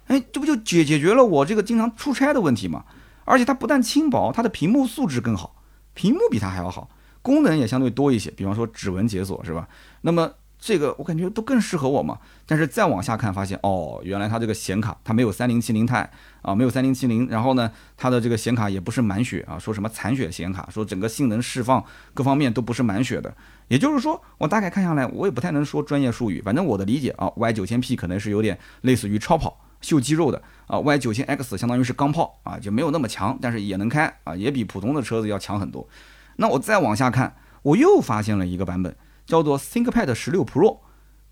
[0.08, 2.86] 哎，这不就解解决了我这个经常出差的问题吗？
[3.26, 5.62] 而且它不但轻薄，它的屏幕素质更好，
[5.94, 6.90] 屏幕比它还要好，
[7.22, 9.68] 功能也相对多一些，比方说指纹解锁是吧？
[10.02, 10.32] 那么
[10.62, 12.20] 这个我感觉都更适合我嘛。
[12.46, 16.10] 但是再往下看，发现哦，原来它这个显卡它没有三零七零钛
[16.42, 21.84] 啊，没有三零七零，然后呢，它的这个显卡也不是满血啊，说什么残血显卡，说整个性能释放
[22.14, 23.34] 各方面都不是满血的。
[23.68, 35.88] 也就是说，我大概看下来，我也不太能说专业术语，反正我的理解啊，Y 九千 P 可能是有点类似于超跑秀肌肉的啊，Y 九千 X 相当于是钢炮啊，就没有那么强，但是也能开啊，也比普通的车子要强很多。
[36.36, 38.94] 那我再往下看，我又发现了一个版本，
[39.32, 40.80] 叫做 ThinkPad 十六 Pro。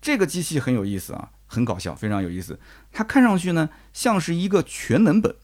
[0.00, 2.58] 这个机器很有意思啊，很搞笑，非常有意思。
[2.90, 5.34] 它看上去呢像是一个全能本，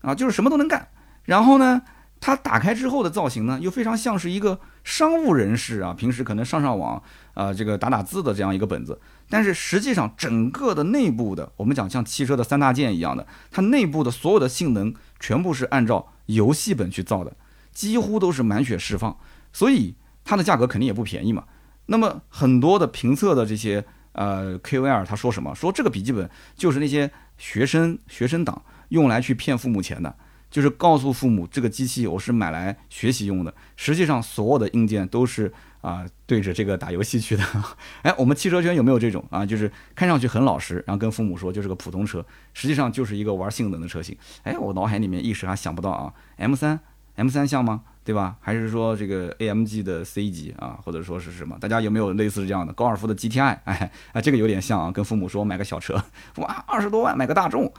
[0.00, 0.88] 啊，就是什么都能干。
[1.24, 1.82] 然后呢，
[2.18, 7.02] 它打开之后的造型呢，又非常像是一个商务人士啊，平时可能上上网
[7.34, 8.98] 啊，这个打打字的这样一个本子。
[9.28, 17.36] 但是实际上，整个的内部的，我们讲像汽车的三大件一样的，它内部的所有的性能全部是按照游戏本去造的，
[17.70, 19.14] 几乎都是满血释放，
[19.52, 19.94] 所以
[20.24, 21.44] 它的价格肯定也不便宜嘛。
[21.88, 23.84] 那么很多的评测的这些。
[24.12, 25.54] 呃，KOL 他说什么？
[25.54, 30.12] 说这个笔记本就是那些学生学生党用来去骗父母钱的，
[30.50, 33.54] 就是告诉父母这个机器我是买来学习用的。
[33.76, 37.44] 实际上所有的硬件都是啊对着这个打游戏去的。
[38.02, 39.46] 哎，我们汽车圈有没有这种啊？
[39.46, 42.24] 就是看上去很老实，然后跟父母说就是个普通车，
[42.54, 44.16] 实际上就是一个玩性能的车型。
[44.42, 46.80] 哎，我脑海里面一时还想不到啊，M 三
[47.14, 47.82] M 三像吗？
[48.08, 48.38] 对吧？
[48.40, 51.58] 还是说这个 AMG 的 C 级啊，或者说是什么？
[51.60, 53.58] 大家有没有类似这样的高尔夫的 GTI？
[53.64, 56.02] 哎，啊，这个有点像啊，跟父母说买个小车，
[56.36, 57.70] 哇，二十多万买个大众，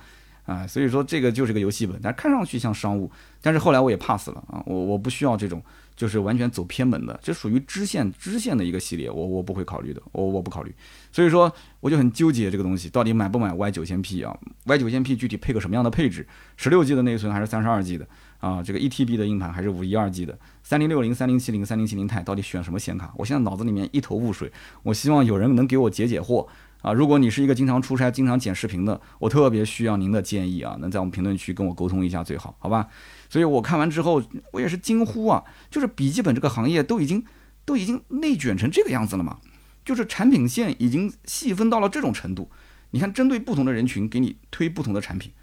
[0.45, 3.11] 啊，所以说这个就是个游戏本，但看上去像商务，
[3.41, 5.63] 但是后来我也 pass 了啊，我我不需要这种
[5.95, 10.71] 就是完全走偏门的，这属于支线支线的一个系列，我我不会考虑的，我我不考虑，
[11.11, 16.27] 所以说我就很纠结这个东西到底买不买 Y 九千 P 啊？Y 九千 P 具体配个什么样的配置？
[16.55, 18.07] 十六 G 的内存还是三十二 G 的？
[18.39, 23.13] 啊，这个一 TB 的硬盘还是五一二 G 的，三零六零、三零七零、三零七零钛，到底选什么显卡？
[23.17, 24.51] 我现在脑子里面一头雾水。
[24.83, 26.47] 我希望有人能给我解解惑
[26.81, 26.93] 啊！
[26.93, 32.87] 如果你是一个经常出差、经常剪视频的，我特别需要您的建议啊，能在我们评论区跟我沟通一下最好，好吧？
[33.29, 34.23] 所以我看完之后，
[34.53, 35.43] 我也是惊呼啊！
[35.69, 37.23] 就是笔记本这个行业都已经
[37.65, 39.39] 都已经内卷成这个样子了嘛？
[39.83, 42.49] 就是产品线已经细分到了这种程度。
[42.91, 45.33] 你看，针对不同的人群给你推不同的产品，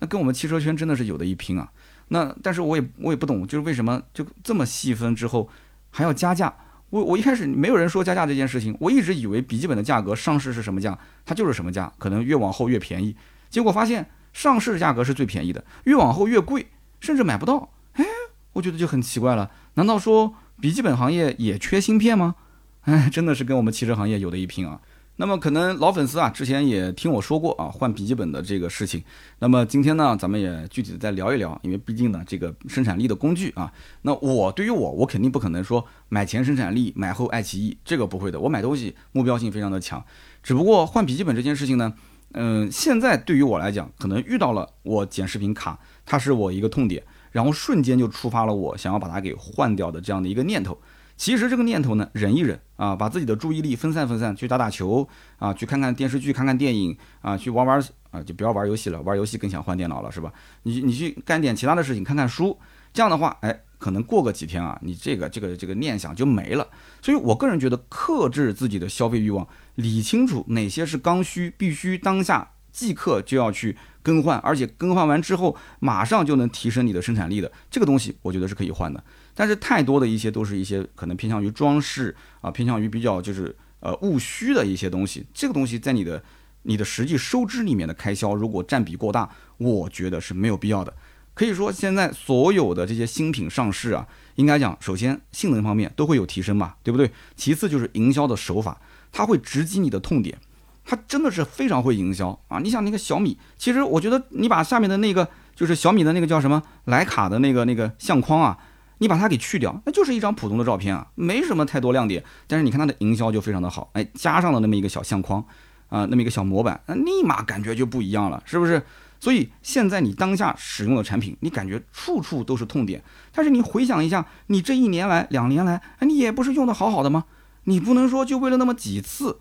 [0.00, 1.70] 那跟我们汽车圈真的是有的一拼啊！
[2.08, 5.48] 那但是我也我也不懂，就是为什么就这么细分之后
[5.90, 6.54] 还要加价？
[6.90, 13.16] 我我一开始没有人说加价这件事情，我一直以为笔记本的价格上市是什么价，它就是什么价，可能越往后越便宜。
[13.50, 16.68] 结果发现上市价格是最便宜的，越往后越贵，
[17.00, 17.70] 甚至买不到。
[17.94, 18.04] 哎，
[18.52, 22.36] 我觉得就很奇怪了，难道说笔记本行业也缺芯片吗？
[22.82, 24.80] 哎，真的是跟我们汽车行业有的一拼啊。
[25.18, 29.02] 那么可能老粉丝啊，之前也听我说过啊，换笔记本的这个事情。
[29.38, 38.38] 那么今天呢，咱们也具体的再聊一聊，因为毕竟呢，这个生产力的工具啊，那我对于我，我肯定不可能说买前生产力，买后爱奇艺，这个不会的。
[38.38, 40.04] 我买东西目标性非常的强，
[40.42, 41.94] 只不过换笔记本这件事情呢，
[42.32, 47.02] 嗯，现在对于我来讲，可能遇到了我剪视频卡，它是我一个痛点，
[47.32, 50.78] 然后瞬间就触发了我想要把它给换掉的这样的一个念头。
[51.16, 55.08] 其实这个念头呢，忍一忍啊，把自己的注意力分散分散，去打打球
[55.38, 60.32] 啊，去看看电视剧、看看电影啊，去玩玩啊，就不要玩游戏了，玩游戏更想换电脑了，是吧？
[60.64, 62.58] 你你去干点其他的事情，看看书，
[62.92, 66.68] 这样的话，哎，可能过个几天啊，你这个这个这个念想就没了。
[67.00, 69.46] 所以我个人觉得，克制自己的消费欲望，
[69.76, 79.02] 理清楚哪些是刚需，必须当下即刻就要去更换，而且更换完之后马上就能提升你的生产力的这个东西，我觉得是可以换的。
[79.36, 85.26] 但是太多的一些都是一些可能偏向于装饰啊，偏向于比较就是呃务虚的一些东西。
[85.34, 86.20] 这个东西在你的
[86.62, 89.28] 你的实际收支里面的开销如果占比过大，
[89.58, 90.92] 我觉得是没有必要的。
[91.34, 97.10] 可以说现在所有的这些新品上市啊，应该讲首先性能方面都会有提升嘛，对不对？
[97.36, 98.80] 其次就是营销的手法，
[99.12, 100.38] 它会直击你的痛点，
[100.82, 102.58] 它真的是非常会营销啊！
[102.60, 108.56] 你想那个小米，其实我觉得你把下面的那个就是小米的那个叫什么徕卡的那个那个相框啊。
[108.98, 112.24] 你把它给去掉，那就是一张普通的照片啊，没什么太多亮点。
[112.46, 115.44] 但是你看它的营销就非常的好，哎，加上了那么一个小相框，
[115.88, 118.82] 啊，那么一个小模板，那立马感觉就不一样了，是不是？
[119.18, 123.02] 所以现在你当下使用的产品，你感觉处处都是痛点。
[123.32, 127.24] 但是你回想一下，你这一年来、两年来，哎，你也不是用的好好的吗？
[127.64, 129.38] 你不能说就为了那么几次，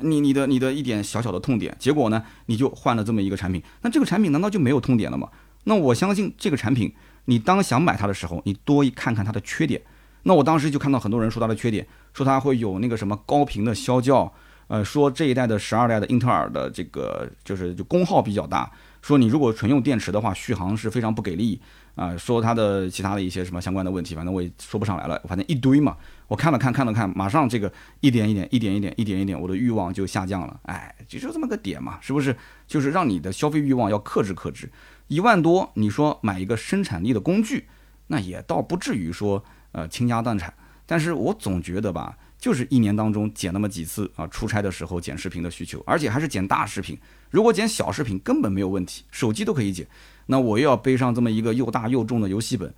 [0.00, 5.28] 你你的你的一点小小的痛点，结果呢，你就换了这么一个产品，那这个产品难道就没有痛点了吗？
[5.64, 6.94] 那我相信这个产品。
[7.28, 9.80] 你当想买它的时候，你多一看看它的缺点。
[10.22, 14.32] 那我当时就看到很多人说它的缺点，说它会有那个什么高频的消叫，
[14.68, 18.70] 呃，说这一代的十二代的英特尔的这个就是就功耗比较大，
[19.02, 21.60] 说你如果纯用电池的话，续航是非常不给力
[21.96, 22.16] 啊。
[22.16, 25.96] 说它的其他的一些什么相关的问题，反正我也说不上来了，反正一堆嘛。
[26.28, 27.70] 我看了看，看了看，马上这个
[28.00, 30.58] 一点一点，一点一点，一点一点，我的欲望就下降了。
[30.64, 32.34] 哎，就就这么个点嘛，是不是？
[32.66, 34.70] 就是让你的消费欲望要克制克制。
[35.08, 37.66] 一万多，你说买一个生产力的工具，
[38.06, 39.42] 那也倒不至于说
[39.72, 40.54] 呃倾家荡产。
[40.86, 46.98] 但是我总觉得吧，就是一年当中剪那么几次啊，出差的时候剪视频的需求，而且还是剪大视频。
[47.30, 49.86] 如果剪小视频根本没有问题，手机都可以剪。
[50.26, 52.74] 那我又要背上这么一个又大又重的游戏本，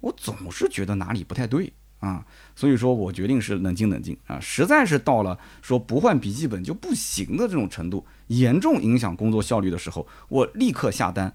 [0.00, 2.24] 我总是觉得哪里不太对啊。
[2.56, 11.32] 所以说我决定是冷静冷静啊，实在是到了说不换笔记本就不行的这种程度，严重影响工作效率的时候，我立刻下单。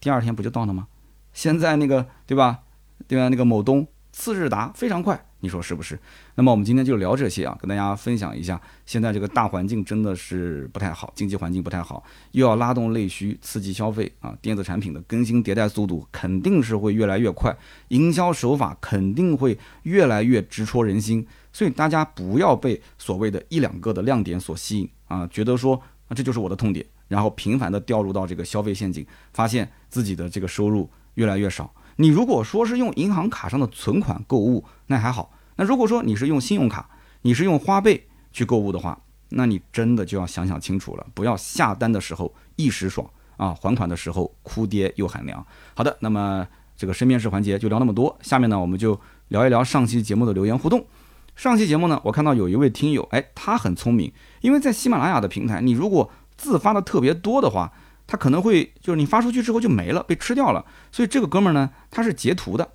[0.00, 0.86] 第二天不就到了吗？
[1.32, 2.60] 现在那个对吧？
[3.06, 3.28] 对吧？
[3.28, 5.98] 那个某东次日达非常快，你说是不是？
[6.34, 17.56] 那么我们今天就聊这些啊，跟大家分享一下，现在这个大环境真的是不太好，经济环境不太好，又要拉动内需，刺激消费啊，电子产品的更新迭代速度肯定是会越来越快，
[17.88, 25.76] 营销手法肯定会越来越直戳人心，所以大家不要被所谓的一两个的亮点所吸引啊，觉得说
[26.08, 26.84] 啊这就是我的痛点。
[27.08, 31.74] 然后频繁的掉入到这个消费陷阱，发现自己的这个收入越来越少。
[31.96, 35.32] 你如果说是用银行卡上的存款购物，那还好。
[35.56, 36.88] 那如果说你是用信用卡，
[37.22, 39.00] 你是用花呗去购物的话，
[39.30, 45.44] 那你真的就要想想清楚了，不要下单的时候一时爽啊，还款的时候哭爹又喊娘。
[45.74, 46.46] 好的，那么
[46.76, 50.86] 这个身边事环节就聊那么多，下面呢我们就聊一聊上期节目的留言互动。
[51.34, 57.70] 上期节目呢，我看到有一位听友，哎，他很聪明，因为在喜马拉雅的平台，你如果字发的特别多的话，
[58.06, 60.64] 它可能会就是你发出去之后就没了，被吃掉了。
[60.90, 62.66] 所以这个哥们儿呢，他是截图的，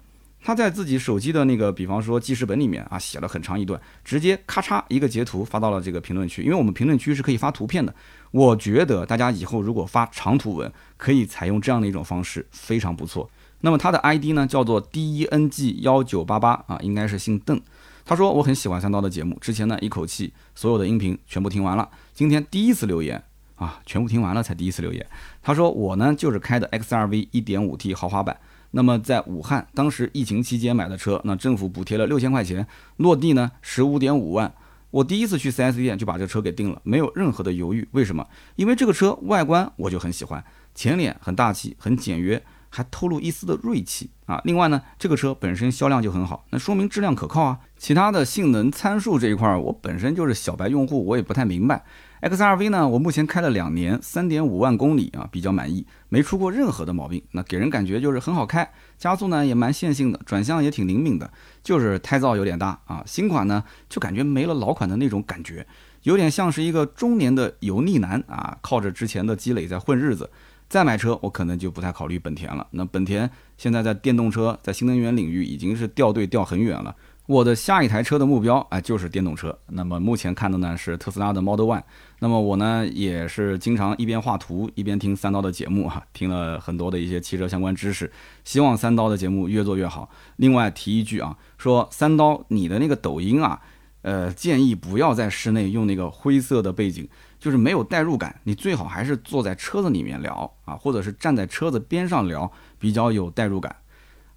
[0.44, 6.44] 他在自己手机的那个，比方说记事本里面啊，写了很长一段，直接咔嚓一个截图发到了这个评论区。
[6.44, 7.96] 因为我们评论区是可以发图片的，
[8.32, 13.30] 我觉得大家以后如果发长图文，可以采用这样的一种方式，非常不错。
[13.62, 17.60] 那么他的 ID 呢叫做 D E N G 幺九八八啊，应该是姓邓。
[18.06, 23.24] 他说我很喜欢三刀的节目，之前呢一口气所有的音频全部听完了，今天第一次留言。
[23.64, 25.06] 啊，全部听完了才第一次留言。
[25.42, 28.38] 他说我呢就是开的 XRV 1.5T 豪华版，
[28.72, 34.54] 那么在武汉当时疫情期间买的车，那政府补贴了六千块钱，落地呢十五点五万。
[34.92, 37.88] 我第一次去 4S 店就把这车给定了，没有任何的犹豫。
[37.94, 38.28] 为什么？
[38.56, 40.44] 因为这个车外观我就很喜欢，
[40.76, 44.40] 前脸很大气，很简约，还透露一丝的锐气啊。
[44.46, 47.60] 另外呢，这个车本身销量就很好，那说明质量可靠啊。
[47.76, 51.84] 其他的性能参数这一块儿，我本身就是小白用户，我也不太明白。
[52.24, 57.22] XRV 呢，我目前开了两年，三点五万公里啊，比较满意，没出过任何的毛病。
[57.32, 61.30] 那给人感觉就是很好开，加速呢也蛮线性的，转向也挺灵敏的，
[61.62, 63.04] 就是胎噪有点大啊。
[63.06, 65.68] 新款呢就感觉没了老款的那种感觉，
[66.04, 70.30] 有点像是一个中年的油腻男啊，靠着之前的积累在混日子。
[70.70, 72.66] 再买车，我可能就不太考虑本田了。
[72.72, 76.96] 那本田现在在电动车，在新能源领域已经是掉队掉很远了。
[77.26, 79.58] 我的下一台车的目标啊，就是电动车。
[79.68, 81.84] 那么目前看的呢是特斯拉的 Model One。
[82.20, 88.12] 那么我呢也是经常一边画图一边听三刀的节目哈，听了很多的一些汽车相关知识。
[88.44, 90.10] 希望三刀的节目越做越好。
[90.36, 93.62] 另外提一句啊，说三刀你的那个抖音啊，
[94.02, 97.08] 呃，建议不要在室内用那个灰色的背景，
[97.40, 98.38] 就是没有代入感。
[98.44, 103.74] 你最好还是坐在车子里面聊啊，或者是站在车子边上聊，比较有代入感。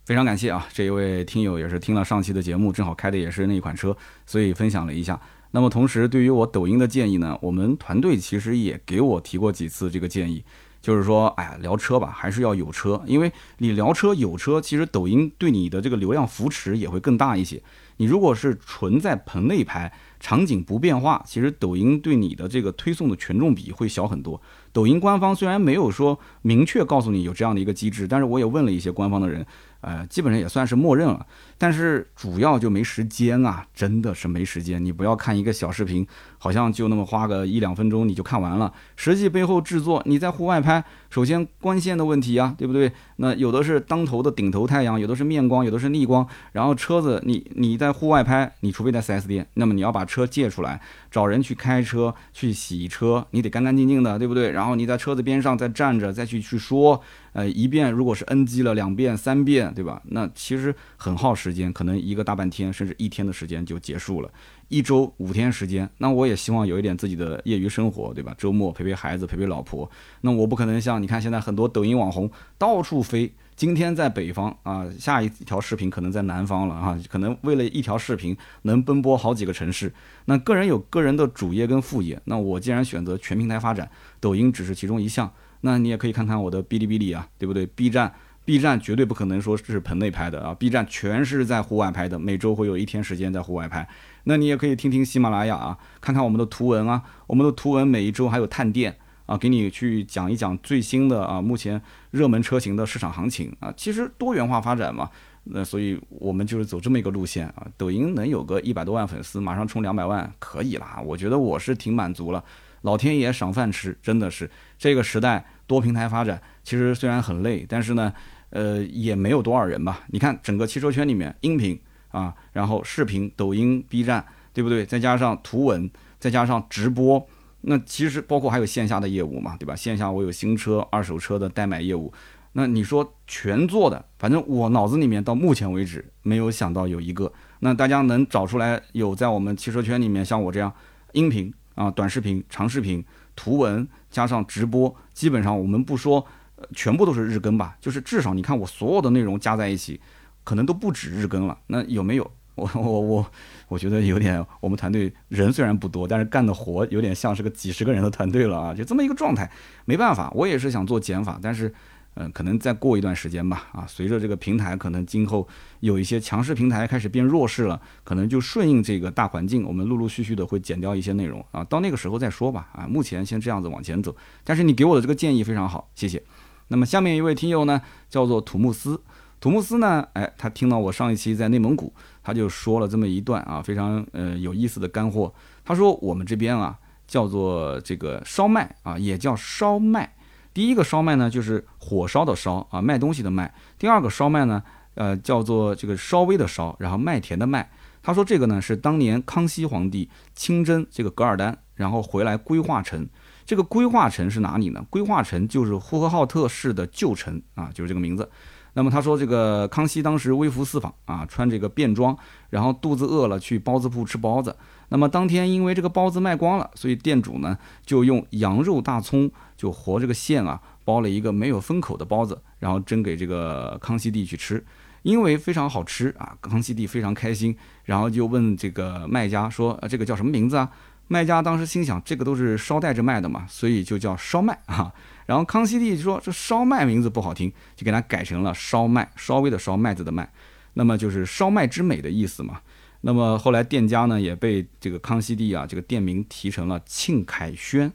[0.06, 5.20] 非常感谢啊，这一位听友也是听了上期的节目，正好开的也是那一款车，所以分享了一下。
[5.50, 10.44] 那么同时，对于我抖音的建议呢，我们团队其实也给我提过几次这个建议，
[10.80, 17.60] 就是说，哎呀，聊车吧，还是要有车，因为你聊车有车，其实抖音对你的这个流量扶持也会更大一些。
[17.96, 24.40] 你如果是纯在棚内拍，场景不变化，其实抖音对你的这个推送的权重比会小很多。
[24.72, 29.44] 抖音官方虽然没有说明确告诉你有这样的一个机制，但是我也问了一些官方的人。
[29.86, 31.24] 呃，基本上也算是默认了，
[31.56, 34.84] 但是主要就没时间啊，真的是没时间。
[34.84, 36.04] 你不要看一个小视频，
[36.38, 42.90] 好像就那么花个一两分钟你就看完了，实际背后制作，你在户外拍，首先光线的问题啊，对不对？
[43.18, 50.80] 那有的是当头的顶头太阳，有的是面光，有的是逆光，然后车子你你在户外拍，你除非在 4S 店，那么你要把车借出来，
[51.12, 54.50] 找人去开车去洗车，你得干干净净的，对不对？
[54.50, 57.00] 然后你在车子边上再站着再去去说。
[57.36, 60.00] 呃，一遍如果是 NG 了，两遍、三遍，对吧？
[60.06, 64.30] 那其实很耗时间，可能一个大半天，甚至一天的时间就结束了。
[64.68, 68.34] 一周五天时间，那我也希望有一点自己的业余生活，对吧？
[68.38, 69.88] 周末陪陪孩子，陪陪老婆。
[70.22, 79.92] 那我不可能像你看现在很多抖音网红到处飞，今天在北方啊，下一条视频可能在南方了啊，可能为了一条视频能奔波好几个城市。
[80.24, 85.30] 那个人有个人的主业跟副业，那我既然选择全平台发展，抖音只是其中一项。
[85.60, 88.12] 那你也可以看看我的哔哩哔哩啊，对不对？B 站
[88.44, 93.88] ，B 站绝对不可能说是棚内拍的啊，B 站全是在户外拍的，每周会有一天时间在户外拍。
[94.24, 98.96] 那你也可以听听喜马拉雅啊，看看我们的图文啊，我们的图文每一周还有探店
[99.26, 101.80] 啊，给你去讲一讲最新的啊，目前
[102.10, 103.72] 热门车型的市场行情啊。
[103.76, 105.08] 其实多元化发展嘛，
[105.44, 107.66] 那所以我们就是走这么一个路线啊。
[107.76, 112.44] 抖音能有个一百多万粉丝，马上冲两百万可以啦，我觉得我是挺满足了。
[112.86, 115.44] 老天爷赏饭吃，真的是这个时代。
[115.66, 118.12] 多平台发展，其实虽然很累，但是呢，
[118.50, 120.04] 呃，也没有多少人吧。
[120.06, 121.76] 你看整个汽车圈里面，音频
[122.12, 124.86] 啊，然后视频、抖音、B 站，对不对？
[124.86, 127.26] 再加上图文，再加上直播，
[127.62, 129.74] 那其实包括还有线下的业务嘛，对吧？
[129.74, 132.12] 线下我有新车、二手车的代买业务，
[132.52, 137.32] 那你说全做的，反正我脑子里面到目前为止没有想到有一个。
[137.58, 140.72] 那大家能找出来有在我们汽车圈里面像我这样，
[141.10, 143.04] 音频啊、短视频、长视频。
[143.36, 146.26] 图文加上直播，基本上我们不说，
[146.74, 150.00] 全部都是日更吧，就是至少你看我所有的内容加在一起，
[150.42, 151.58] 可能都不止日更了。
[151.66, 152.30] 那有没有？
[152.56, 153.30] 我我我，
[153.68, 159.50] 我觉得有点，我们团队人虽然不多，但是干的活有点像是个几十个人的团队了啊，就这么一个状态。
[159.84, 161.72] 没办法，我也是想做减法，但是。
[162.18, 165.46] 嗯，可能再过一段时间吧，啊，随着这个平台可能今后
[165.80, 174.16] 有一些强势平台开始变弱势了，可能就顺应这个大环境，我们陆陆续续的会减掉一些内容啊，到那个时候再说吧，啊，目前先这样子往前走。
[174.42, 176.22] 但是你给我的这个建议非常好，谢谢。
[176.68, 178.98] 那么下面一位听友呢，叫做土木斯，
[179.38, 181.92] 土木斯呢，哎，他听到我上一期在内蒙古，
[182.22, 185.30] 他就说了这么一段啊，非常呃有意思的干货。
[185.66, 190.15] 他说我们这边啊叫做这个烧麦啊，也叫烧麦。
[190.56, 193.54] 第一个烧麦呢，就是火烧的烧啊，卖东西的卖。
[193.78, 194.62] 第二个烧麦呢，
[194.94, 197.70] 呃，叫做这个稍微的烧，然后麦田的麦。
[198.02, 203.06] 他说这个呢是当年康熙皇帝亲征这个噶尔丹，然后回来规划城。
[203.44, 204.82] 这个规划城是哪里呢？
[204.88, 208.26] 规划城就是呼和浩特市的旧城啊，就是这个名字。
[208.72, 212.16] 那么他说这个康熙当时微服私访啊，穿这个便装，
[212.48, 214.56] 然后肚子饿了去包子铺吃包子。
[214.88, 224.64] 那么当天因为这个包子卖光了，所以店主呢就用羊肉大葱就和这个馅啊包了一个没有封口的包子，然后蒸给这个康熙帝去吃，
[225.02, 230.70] 因为非常好吃啊，康熙帝非常开心，然后就问这个卖家说：“啊，这个叫什么名字啊？”
[231.08, 234.92] 卖家当时心想，这个都是捎带着卖的嘛，所以就叫烧麦啊。
[235.26, 240.28] 然后康熙帝说：“这烧麦名字不好听，就给他改成了烧麦，稍微的烧麦子的麦，
[240.74, 242.60] 那么就是烧麦之美的意思嘛。”
[243.02, 247.92] 那么后来店家呢也被这个康熙帝啊这个店名提成了庆凯轩，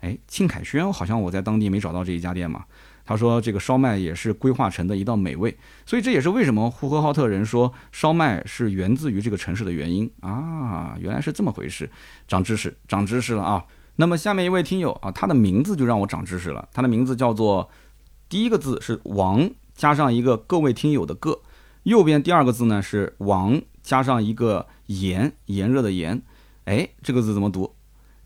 [0.00, 2.64] 哎，庆凯轩好像我在当地没找到这一家店嘛。
[3.04, 11.90] 他说这个烧麦也是规划成的一道美味，所以这也是为什么呼和浩特人说烧麦是源自于这个城市的原因啊，原来是这么回事，
[12.26, 13.64] 长知识，长知识了啊。
[13.96, 17.70] 那么下面一位听友啊，他的名字就让我长知识了，他的名字叫做
[18.28, 21.40] 第一个字是王加上一个各位听友的个，
[21.84, 23.60] 右边第二个字呢是王。
[23.80, 26.20] 加上一个炎，炎热的炎，
[26.66, 27.74] 哎，这个字怎么读？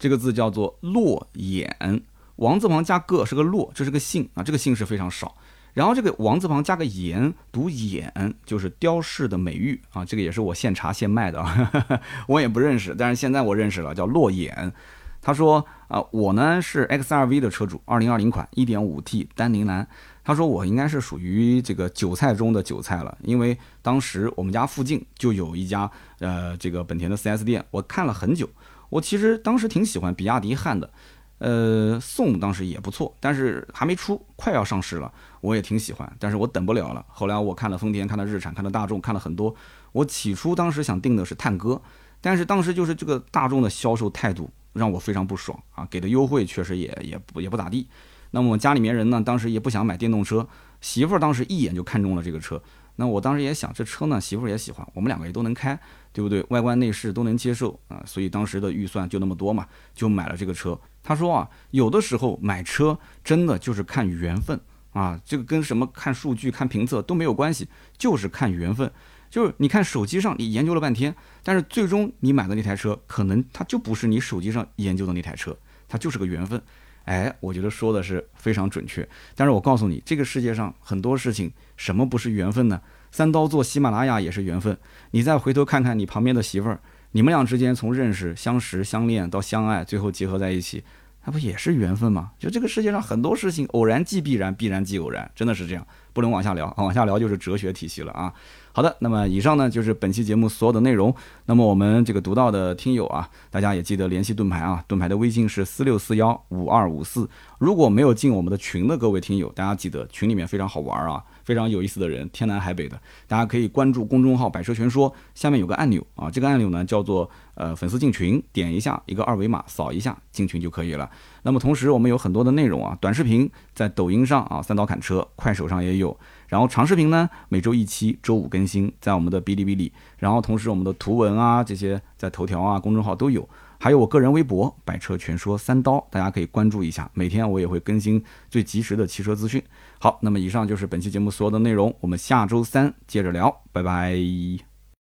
[0.03, 2.03] 这个字叫做落眼，
[2.35, 5.37] 王字旁加个是个落，这是个姓啊，这个姓是非常少。
[5.75, 14.73] 然后这个王字旁加个言，读眼，就是雕饰的美玉啊，这个也是我现查现卖的啊， 我也不认识，但是现在我认识了，叫落眼。
[15.21, 19.87] 他说啊，我呢是 X R V 的车主，二零二零款一点五 T 丹宁蓝。
[20.25, 25.89] 他说我应该是属于这个韭菜中的韭菜了，因为当时我们家附近就有一家
[26.19, 28.51] 呃这个本田的 4S 店，我看了很久。
[28.93, 30.91] 我其实当时挺喜欢比亚迪汉的，
[31.39, 37.03] 呃，宋当时也不错，但是还没出，快要上市了，我也挺喜欢，但是我等不了了。
[37.09, 39.55] 后来我看了丰田，看了日产，看了大众，看了很多。
[39.93, 41.81] 我起初当时想定的是探歌，
[42.21, 47.89] 但是当时就是这个大众的销售态度让我非常不爽啊，给的优惠确实也也不也不咋地。
[48.33, 50.47] 那么我家里面人呢，当时也不想买电动车，
[50.83, 52.63] 媳妇儿当时一眼就看中了这个车。
[52.97, 55.79] 那我当时也想，这车呢，媳妇儿也喜欢，我们两个也都能开，
[56.13, 56.45] 对不对？
[56.51, 60.79] 外观内饰都能接受啊，所以当时的预算就那么多嘛，就买了这个车。
[61.03, 64.61] 他说啊，有的时候买车真的就是看缘分
[64.93, 67.67] 啊，这个跟什么看数据、看评测都没有关系，
[67.97, 68.91] 就是看缘分。
[69.31, 75.57] 就是你看手机上你研究了半天，但是最终你买的那台车，可能它就不是你手机上研究的那台车，
[75.89, 76.63] 它就是个缘分。
[77.05, 79.07] 哎，我觉得说的是非常准确。
[79.35, 82.81] 但是我告诉你，这个世界上很多事情，什么不是缘分呢？
[83.11, 84.77] 三刀做喜马拉雅也是缘分。
[85.11, 86.81] 你再回头看看你旁边的媳妇儿，
[87.11, 90.83] 你们俩之间从认识、相识、相恋到相爱，最后结合在一起，
[91.25, 92.31] 那不也是缘分吗？
[92.39, 98.33] 就这个世界上很多事情，偶然即必然，必然即偶然，真的是这样，不能往下聊，往下聊就是哲学体系了啊。
[98.75, 101.15] 好的，那么以上呢就是本期节目所有的内容。
[101.45, 107.29] 那么我们这个读到的听友啊，大家也记得联系盾牌啊，盾牌的微信是四六四幺五二五四。
[107.59, 112.99] 如果没有进我们的群的各位听友，大家记得群里面非常好玩啊，非常有意思的人，天南海北的，
[113.29, 121.09] 大家可以关注公众号“百车全说”，下面有个按钮啊，这个按钮呢叫做呃粉丝进群，点一下一个二维码，扫一下进群就可以了。
[121.43, 126.17] 那么同时我们有很多的内容啊，短视频在抖音上啊，三刀砍车，快手上也有。
[126.53, 129.91] 然后长视频呢，每周一期，周五更新，在我们的哔哩哔哩。
[130.19, 133.49] 然后同时我们的图文啊，这些在头条啊、公众号都有，
[133.79, 137.11] 还有我个人微博“百车全说三刀”，大家可以关注一下。
[137.15, 139.63] 每天我也会更新最及时的汽车资讯。
[139.99, 144.72] 好，那么以上就是本期节目所有的内容，我们下周三接着聊，拜拜。